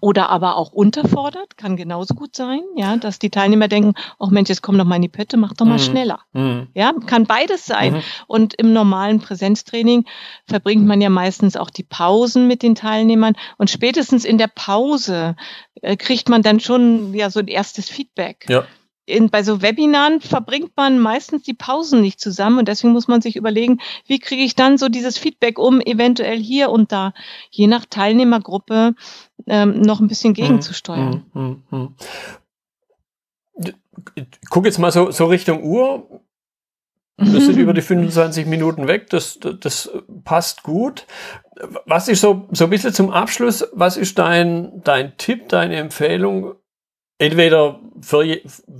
oder 0.00 0.28
aber 0.30 0.56
auch 0.56 0.72
unterfordert, 0.72 1.56
kann 1.56 1.76
genauso 1.76 2.14
gut 2.14 2.36
sein, 2.36 2.60
ja, 2.76 2.96
dass 2.96 3.18
die 3.18 3.30
Teilnehmer 3.30 3.68
denken, 3.68 3.94
ach 4.18 4.30
Mensch, 4.30 4.48
jetzt 4.48 4.62
komm 4.62 4.78
doch 4.78 4.84
mal 4.84 4.96
in 4.96 5.02
die 5.02 5.08
Pötte, 5.08 5.36
mach 5.36 5.54
doch 5.54 5.66
mal 5.66 5.74
mhm. 5.74 5.82
schneller. 5.82 6.20
Mhm. 6.32 6.68
Ja, 6.74 6.92
kann 7.06 7.26
beides 7.26 7.66
sein. 7.66 7.94
Mhm. 7.94 8.02
Und 8.26 8.54
im 8.54 8.72
normalen 8.72 9.20
Präsenztraining 9.20 10.04
verbringt 10.46 10.86
man 10.86 11.00
ja 11.00 11.10
meistens 11.10 11.56
auch 11.56 11.70
die 11.70 11.84
Pausen 11.84 12.46
mit 12.48 12.62
den 12.62 12.74
Teilnehmern 12.74 13.34
und 13.58 13.70
spätestens 13.70 14.24
in 14.24 14.38
der 14.38 14.48
Pause 14.48 15.36
äh, 15.82 15.96
kriegt 15.96 16.28
man 16.28 16.42
dann 16.42 16.60
schon 16.60 17.14
ja 17.14 17.30
so 17.30 17.40
ein 17.40 17.48
erstes 17.48 17.88
Feedback. 17.88 18.46
Ja 18.48 18.64
in, 19.06 19.30
bei 19.30 19.42
so 19.42 19.60
Webinaren 19.62 20.20
verbringt 20.20 20.72
man 20.76 20.98
meistens 20.98 21.42
die 21.42 21.54
Pausen 21.54 22.00
nicht 22.00 22.20
zusammen 22.20 22.58
und 22.58 22.68
deswegen 22.68 22.92
muss 22.92 23.08
man 23.08 23.20
sich 23.20 23.36
überlegen, 23.36 23.80
wie 24.06 24.18
kriege 24.18 24.42
ich 24.42 24.54
dann 24.54 24.78
so 24.78 24.88
dieses 24.88 25.18
Feedback, 25.18 25.58
um 25.58 25.80
eventuell 25.80 26.38
hier 26.38 26.70
und 26.70 26.92
da, 26.92 27.12
je 27.50 27.66
nach 27.66 27.84
Teilnehmergruppe, 27.84 28.94
ähm, 29.46 29.80
noch 29.82 30.00
ein 30.00 30.08
bisschen 30.08 30.34
gegenzusteuern. 30.34 31.24
Hm, 31.32 31.62
hm, 31.70 31.94
hm, 33.58 33.74
Guck 34.50 34.64
jetzt 34.64 34.78
mal 34.78 34.90
so, 34.90 35.10
so 35.10 35.26
Richtung 35.26 35.62
Uhr. 35.62 36.20
Wir 37.16 37.40
sind 37.40 37.58
über 37.58 37.72
die 37.72 37.82
25 37.82 38.46
Minuten 38.46 38.88
weg, 38.88 39.08
das, 39.10 39.38
das, 39.38 39.60
das 39.60 39.90
passt 40.24 40.62
gut. 40.62 41.06
Was 41.86 42.08
ist 42.08 42.20
so, 42.20 42.48
so 42.50 42.64
ein 42.64 42.70
bisschen 42.70 42.92
zum 42.92 43.10
Abschluss, 43.10 43.68
was 43.72 43.96
ist 43.96 44.18
dein, 44.18 44.82
dein 44.82 45.16
Tipp, 45.16 45.48
deine 45.48 45.76
Empfehlung 45.76 46.56
entweder 47.18 47.80
für, 48.00 48.24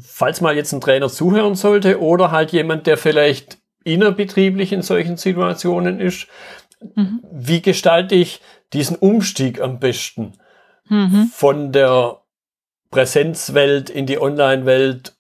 falls 0.03 0.41
mal 0.41 0.57
jetzt 0.57 0.73
ein 0.73 0.81
Trainer 0.81 1.09
zuhören 1.09 1.55
sollte 1.55 2.01
oder 2.01 2.31
halt 2.31 2.53
jemand, 2.53 2.87
der 2.87 2.97
vielleicht 2.97 3.59
innerbetrieblich 3.85 4.73
in 4.73 4.83
solchen 4.83 5.17
Situationen 5.17 6.01
ist. 6.01 6.27
Mhm. 6.95 7.21
Wie 7.31 7.63
gestalte 7.63 8.15
ich 8.15 8.41
diesen 8.73 8.97
Umstieg 8.97 9.61
am 9.61 9.79
besten 9.79 10.33
mhm. 10.89 11.31
von 11.33 11.73
der 11.73 12.23
Präsenzwelt 12.91 13.91
in 13.91 14.07
die 14.07 14.21
Online-Welt? 14.21 15.15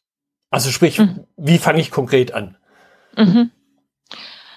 Also 0.50 0.70
sprich, 0.70 0.98
mhm. 0.98 1.26
wie 1.36 1.58
fange 1.58 1.80
ich 1.80 1.90
konkret 1.90 2.32
an? 2.34 2.56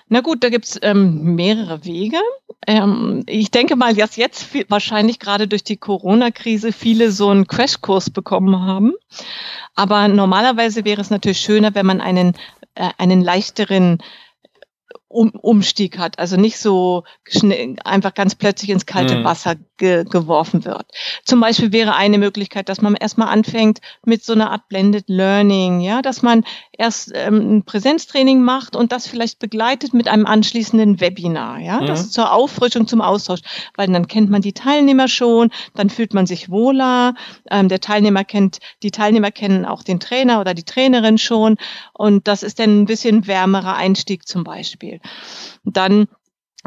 Na 0.09 0.21
gut, 0.21 0.43
da 0.43 0.49
gibt's 0.49 0.79
ähm, 0.81 1.35
mehrere 1.35 1.83
Wege. 1.83 2.17
Ähm, 2.65 3.23
ich 3.27 3.51
denke 3.51 3.75
mal, 3.75 3.93
dass 3.93 4.15
jetzt 4.15 4.43
viel, 4.43 4.65
wahrscheinlich 4.69 5.19
gerade 5.19 5.47
durch 5.47 5.63
die 5.63 5.75
Corona-Krise 5.77 6.71
viele 6.71 7.11
so 7.11 7.29
einen 7.29 7.47
Crashkurs 7.47 8.09
bekommen 8.09 8.61
haben. 8.61 8.93
Aber 9.75 10.07
normalerweise 10.07 10.85
wäre 10.85 11.01
es 11.01 11.09
natürlich 11.09 11.39
schöner, 11.39 11.75
wenn 11.75 11.85
man 11.85 11.99
einen, 11.99 12.33
äh, 12.75 12.89
einen 12.97 13.21
leichteren 13.21 13.97
um, 15.17 15.31
Umstieg 15.31 15.97
hat, 15.97 16.19
also 16.19 16.37
nicht 16.37 16.59
so 16.59 17.03
schnell, 17.27 17.75
einfach 17.83 18.13
ganz 18.13 18.35
plötzlich 18.35 18.69
ins 18.69 18.85
kalte 18.85 19.15
mhm. 19.15 19.23
Wasser 19.23 19.55
ge, 19.77 20.03
geworfen 20.03 20.63
wird. 20.63 20.85
Zum 21.25 21.39
Beispiel 21.39 21.71
wäre 21.71 21.95
eine 21.95 22.19
Möglichkeit, 22.19 22.69
dass 22.69 22.81
man 22.83 22.93
erstmal 22.93 23.29
anfängt 23.29 23.79
mit 24.05 24.23
so 24.23 24.33
einer 24.33 24.51
Art 24.51 24.69
Blended 24.69 25.05
Learning, 25.07 25.79
ja, 25.79 26.03
dass 26.03 26.21
man 26.21 26.43
erst 26.71 27.13
ähm, 27.15 27.57
ein 27.57 27.63
Präsenztraining 27.63 28.43
macht 28.43 28.75
und 28.75 28.91
das 28.91 29.07
vielleicht 29.07 29.39
begleitet 29.39 29.95
mit 29.95 30.07
einem 30.07 30.27
anschließenden 30.27 31.01
Webinar, 31.01 31.57
ja, 31.57 31.81
mhm. 31.81 31.87
das 31.87 32.11
zur 32.11 32.31
Auffrischung, 32.31 32.85
zum 32.85 33.01
Austausch, 33.01 33.41
weil 33.75 33.87
dann 33.87 34.07
kennt 34.07 34.29
man 34.29 34.43
die 34.43 34.53
Teilnehmer 34.53 35.07
schon, 35.07 35.49
dann 35.73 35.89
fühlt 35.89 36.13
man 36.13 36.27
sich 36.27 36.51
wohler, 36.51 37.15
ähm, 37.49 37.69
der 37.69 37.79
Teilnehmer 37.79 38.23
kennt, 38.23 38.59
die 38.83 38.91
Teilnehmer 38.91 39.31
kennen 39.31 39.65
auch 39.65 39.81
den 39.81 39.99
Trainer 39.99 40.39
oder 40.41 40.53
die 40.53 40.63
Trainerin 40.63 41.17
schon 41.17 41.57
und 41.93 42.27
das 42.27 42.43
ist 42.43 42.59
dann 42.59 42.81
ein 42.81 42.85
bisschen 42.85 43.25
wärmerer 43.25 43.75
Einstieg 43.75 44.27
zum 44.27 44.43
Beispiel. 44.43 44.99
Dann 45.63 46.07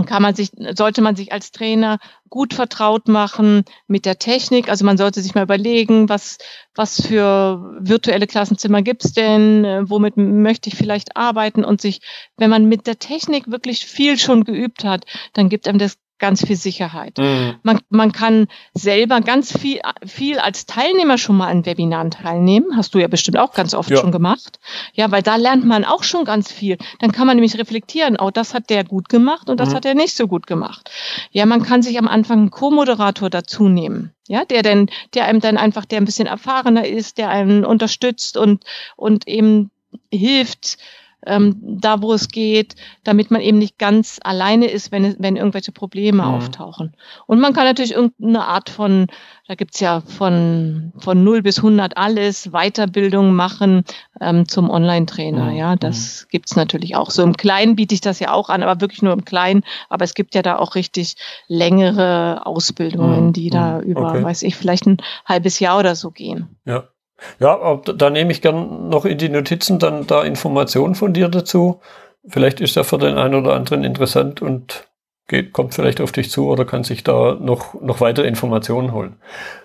kann 0.07 0.23
man 0.23 0.35
sich, 0.35 0.51
sollte 0.75 1.03
man 1.03 1.17
sich 1.17 1.33
als 1.33 1.51
Trainer 1.53 1.99
gut 2.29 2.55
vertraut 2.55 3.09
machen 3.09 3.65
mit 3.87 4.07
der 4.07 4.19
Technik. 4.19 4.69
Also 4.69 4.85
man 4.85 4.97
sollte 4.97 5.21
sich 5.21 5.35
mal 5.35 5.43
überlegen, 5.43 6.09
was, 6.09 6.39
was 6.75 7.03
für 7.03 7.77
virtuelle 7.81 8.27
Klassenzimmer 8.27 8.83
gibt's 8.83 9.13
denn, 9.13 9.65
womit 9.89 10.17
möchte 10.17 10.69
ich 10.69 10.77
vielleicht 10.77 11.17
arbeiten 11.17 11.65
und 11.65 11.81
sich, 11.81 12.01
wenn 12.37 12.51
man 12.51 12.67
mit 12.67 12.87
der 12.87 12.99
Technik 12.99 13.51
wirklich 13.51 13.85
viel 13.85 14.19
schon 14.19 14.45
geübt 14.45 14.85
hat, 14.85 15.05
dann 15.33 15.49
gibt 15.49 15.67
einem 15.69 15.79
das 15.79 15.97
ganz 16.21 16.47
viel 16.47 16.57
Sicherheit. 16.57 17.19
Mhm. 17.19 17.57
Man, 17.63 17.81
man 17.89 18.13
kann 18.13 18.47
selber 18.75 19.21
ganz 19.21 19.57
viel, 19.57 19.81
viel 20.07 20.39
als 20.39 20.67
Teilnehmer 20.67 21.19
schon 21.19 21.37
mal 21.37 21.49
an 21.49 21.67
Webinaren 21.67 22.13
teilnehmen. 22.13 22.77
Hast 22.77 22.95
du 22.95 23.01
ja 23.01 23.09
bestimmt 23.09 23.39
auch 23.39 23.53
ganz 23.53 23.75
oft 23.75 23.91
ja. 23.91 23.97
schon 23.97 24.13
gemacht. 24.13 24.61
Ja, 24.95 25.11
weil 25.11 25.23
da 25.23 25.37
lernt 25.37 25.65
man 25.65 25.85
auch 25.85 26.05
schon 26.05 26.25
ganz 26.25 26.53
viel. 26.53 26.79
Dann 27.01 27.11
kann 27.11 27.27
man 27.27 27.37
nämlich 27.37 27.59
reflektieren, 27.59 28.17
oh, 28.21 28.31
das 28.31 28.55
hat 28.55 28.71
der 28.71 28.85
gut 28.85 29.09
gemacht 29.09 29.51
und 29.51 29.59
das 29.59 29.71
mhm. 29.71 29.75
hat 29.75 29.85
er 29.85 29.95
nicht 29.95 30.15
so 30.15 30.29
gut 30.29 30.47
gemacht. 30.47 30.91
Ja, 31.33 31.47
man 31.47 31.63
kann 31.63 31.83
sich 31.83 31.99
am 31.99 32.07
Anfang 32.07 32.39
einen 32.39 32.51
Co-Moderator 32.51 33.31
dazu 33.31 33.69
nehmen. 33.69 34.13
Ja, 34.29 34.45
der 34.45 34.63
denn, 34.63 34.89
der 35.15 35.25
einem 35.25 35.41
dann 35.41 35.57
einfach, 35.57 35.85
der 35.85 36.01
ein 36.01 36.05
bisschen 36.05 36.29
erfahrener 36.29 36.87
ist, 36.87 37.19
der 37.19 37.31
einen 37.31 37.65
unterstützt 37.65 38.37
und, 38.37 38.63
und 38.97 39.27
eben 39.27 39.71
hilft, 40.13 40.79
ähm, 41.27 41.57
da 41.61 42.01
wo 42.03 42.13
es 42.13 42.29
geht, 42.29 42.77
damit 43.05 43.31
man 43.31 43.41
eben 43.41 43.59
nicht 43.59 43.79
ganz 43.79 44.19
alleine 44.23 44.67
ist, 44.67 44.93
wenn, 44.93 45.17
wenn 45.19 45.37
irgendwelche 45.37 45.73
Probleme 45.73 46.23
mhm. 46.23 46.35
auftauchen. 46.35 46.95
Und 47.27 47.41
man 47.41 47.53
kann 47.53 47.65
natürlich 47.65 47.93
irgendeine 47.93 48.47
Art 48.47 48.71
von, 48.71 49.07
da 49.47 49.55
gibt's 49.55 49.81
ja 49.81 50.01
von, 50.01 50.93
von 50.99 51.23
0 51.23 51.43
bis 51.43 51.59
100 51.59 51.97
alles, 51.97 52.51
Weiterbildung 52.53 53.35
machen 53.35 53.85
ähm, 54.21 54.49
zum 54.49 54.71
Online-Trainer. 54.71 55.51
Mhm. 55.51 55.57
Ja, 55.57 55.77
das 55.77 56.23
mhm. 56.23 56.31
gibt's 56.31 56.57
natürlich 56.57 56.97
auch. 56.97 57.11
So 57.11 57.23
im 57.23 57.37
Kleinen 57.37 57.77
biete 57.77 57.95
ich 57.95 58.01
das 58.01 58.21
ja 58.21 58.33
auch 58.33 58.49
an, 58.49 58.63
aber 58.63 58.81
wirklich 58.81 59.03
nur 59.03 59.13
im 59.13 59.25
Kleinen. 59.25 59.63
Aber 59.89 60.05
es 60.05 60.15
gibt 60.15 60.35
ja 60.35 60.43
da 60.43 60.57
auch 60.57 60.75
richtig 60.75 61.17
längere 61.49 62.47
Ausbildungen, 62.47 63.29
mhm. 63.29 63.33
die 63.33 63.51
da 63.51 63.79
mhm. 63.79 63.83
über, 63.83 64.11
okay. 64.11 64.23
weiß 64.23 64.43
ich, 64.43 64.57
vielleicht 64.57 64.87
ein 64.87 64.99
halbes 65.27 65.61
Jahr 65.61 65.79
oder 65.79 65.95
so 65.95 66.11
gehen. 66.11 66.57
Ja. 66.65 66.85
Ja, 67.39 67.77
da 67.77 68.11
nehme 68.11 68.33
ich 68.33 68.43
gern 68.43 68.89
noch 68.89 69.05
in 69.05 69.19
die 69.19 69.29
Notizen 69.29 69.79
dann 69.79 70.07
da 70.07 70.23
Informationen 70.23 70.95
von 70.95 71.13
dir 71.13 71.29
dazu. 71.29 71.81
Vielleicht 72.29 72.61
ist 72.61 72.77
er 72.77 72.85
für 72.85 72.99
den 72.99 73.17
einen 73.17 73.35
oder 73.35 73.55
anderen 73.55 73.85
interessant 73.85 74.43
und 74.43 74.89
geht, 75.27 75.53
kommt 75.53 75.75
vielleicht 75.75 76.01
auf 76.01 76.13
dich 76.13 76.31
zu 76.31 76.49
oder 76.49 76.65
kann 76.65 76.85
sich 76.85 77.03
da 77.03 77.37
noch, 77.41 77.81
noch 77.81 78.01
weitere 78.01 78.27
Informationen 78.27 78.93
holen. 78.93 79.17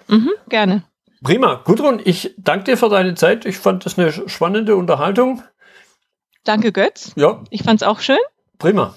Mhm, 0.07 0.31
gerne. 0.47 0.83
Prima. 1.23 1.61
Gudrun, 1.65 1.99
ich 2.03 2.35
danke 2.37 2.65
dir 2.65 2.77
für 2.77 2.89
deine 2.89 3.15
Zeit. 3.15 3.45
Ich 3.45 3.57
fand 3.57 3.85
das 3.85 3.97
eine 3.97 4.11
spannende 4.11 4.75
Unterhaltung. 4.75 5.41
Danke, 6.43 6.71
Götz. 6.71 7.11
Ja. 7.15 7.43
Ich 7.49 7.63
fand 7.63 7.81
es 7.81 7.87
auch 7.87 7.99
schön. 7.99 8.17
Prima. 8.59 8.95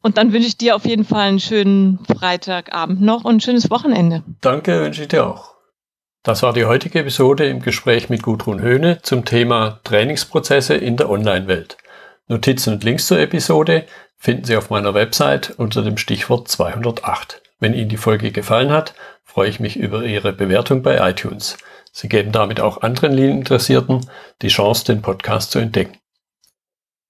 Und 0.00 0.18
dann 0.18 0.32
wünsche 0.32 0.48
ich 0.48 0.56
dir 0.56 0.74
auf 0.76 0.84
jeden 0.84 1.04
Fall 1.04 1.28
einen 1.28 1.40
schönen 1.40 1.98
Freitagabend 2.06 3.00
noch 3.00 3.24
und 3.24 3.36
ein 3.36 3.40
schönes 3.40 3.70
Wochenende. 3.70 4.22
Danke, 4.40 4.80
wünsche 4.80 5.02
ich 5.02 5.08
dir 5.08 5.26
auch. 5.26 5.53
Das 6.24 6.42
war 6.42 6.54
die 6.54 6.64
heutige 6.64 7.00
Episode 7.00 7.46
im 7.46 7.60
Gespräch 7.60 8.08
mit 8.08 8.22
Gudrun 8.22 8.62
Höhne 8.62 9.02
zum 9.02 9.26
Thema 9.26 9.80
Trainingsprozesse 9.84 10.74
in 10.74 10.96
der 10.96 11.10
Online-Welt. 11.10 11.76
Notizen 12.28 12.72
und 12.72 12.82
Links 12.82 13.08
zur 13.08 13.18
Episode 13.18 13.84
finden 14.16 14.44
Sie 14.44 14.56
auf 14.56 14.70
meiner 14.70 14.94
Website 14.94 15.50
unter 15.58 15.82
dem 15.82 15.98
Stichwort 15.98 16.48
208. 16.48 17.42
Wenn 17.60 17.74
Ihnen 17.74 17.90
die 17.90 17.98
Folge 17.98 18.32
gefallen 18.32 18.70
hat, 18.70 18.94
freue 19.22 19.50
ich 19.50 19.60
mich 19.60 19.76
über 19.76 20.02
Ihre 20.04 20.32
Bewertung 20.32 20.82
bei 20.82 20.96
iTunes. 21.10 21.58
Sie 21.92 22.08
geben 22.08 22.32
damit 22.32 22.58
auch 22.58 22.80
anderen 22.80 23.12
Lean-Interessierten 23.12 24.08
die 24.40 24.48
Chance, 24.48 24.86
den 24.86 25.02
Podcast 25.02 25.50
zu 25.50 25.58
entdecken. 25.58 25.98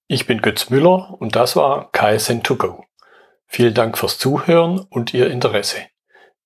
Ich 0.09 0.27
bin 0.27 0.41
Götz 0.41 0.69
Müller 0.69 1.15
und 1.17 1.37
das 1.37 1.55
war 1.55 1.89
KSN2Go. 1.93 2.83
Vielen 3.47 3.75
Dank 3.75 3.97
fürs 3.97 4.17
Zuhören 4.17 4.79
und 4.89 5.13
Ihr 5.13 5.31
Interesse. 5.31 5.77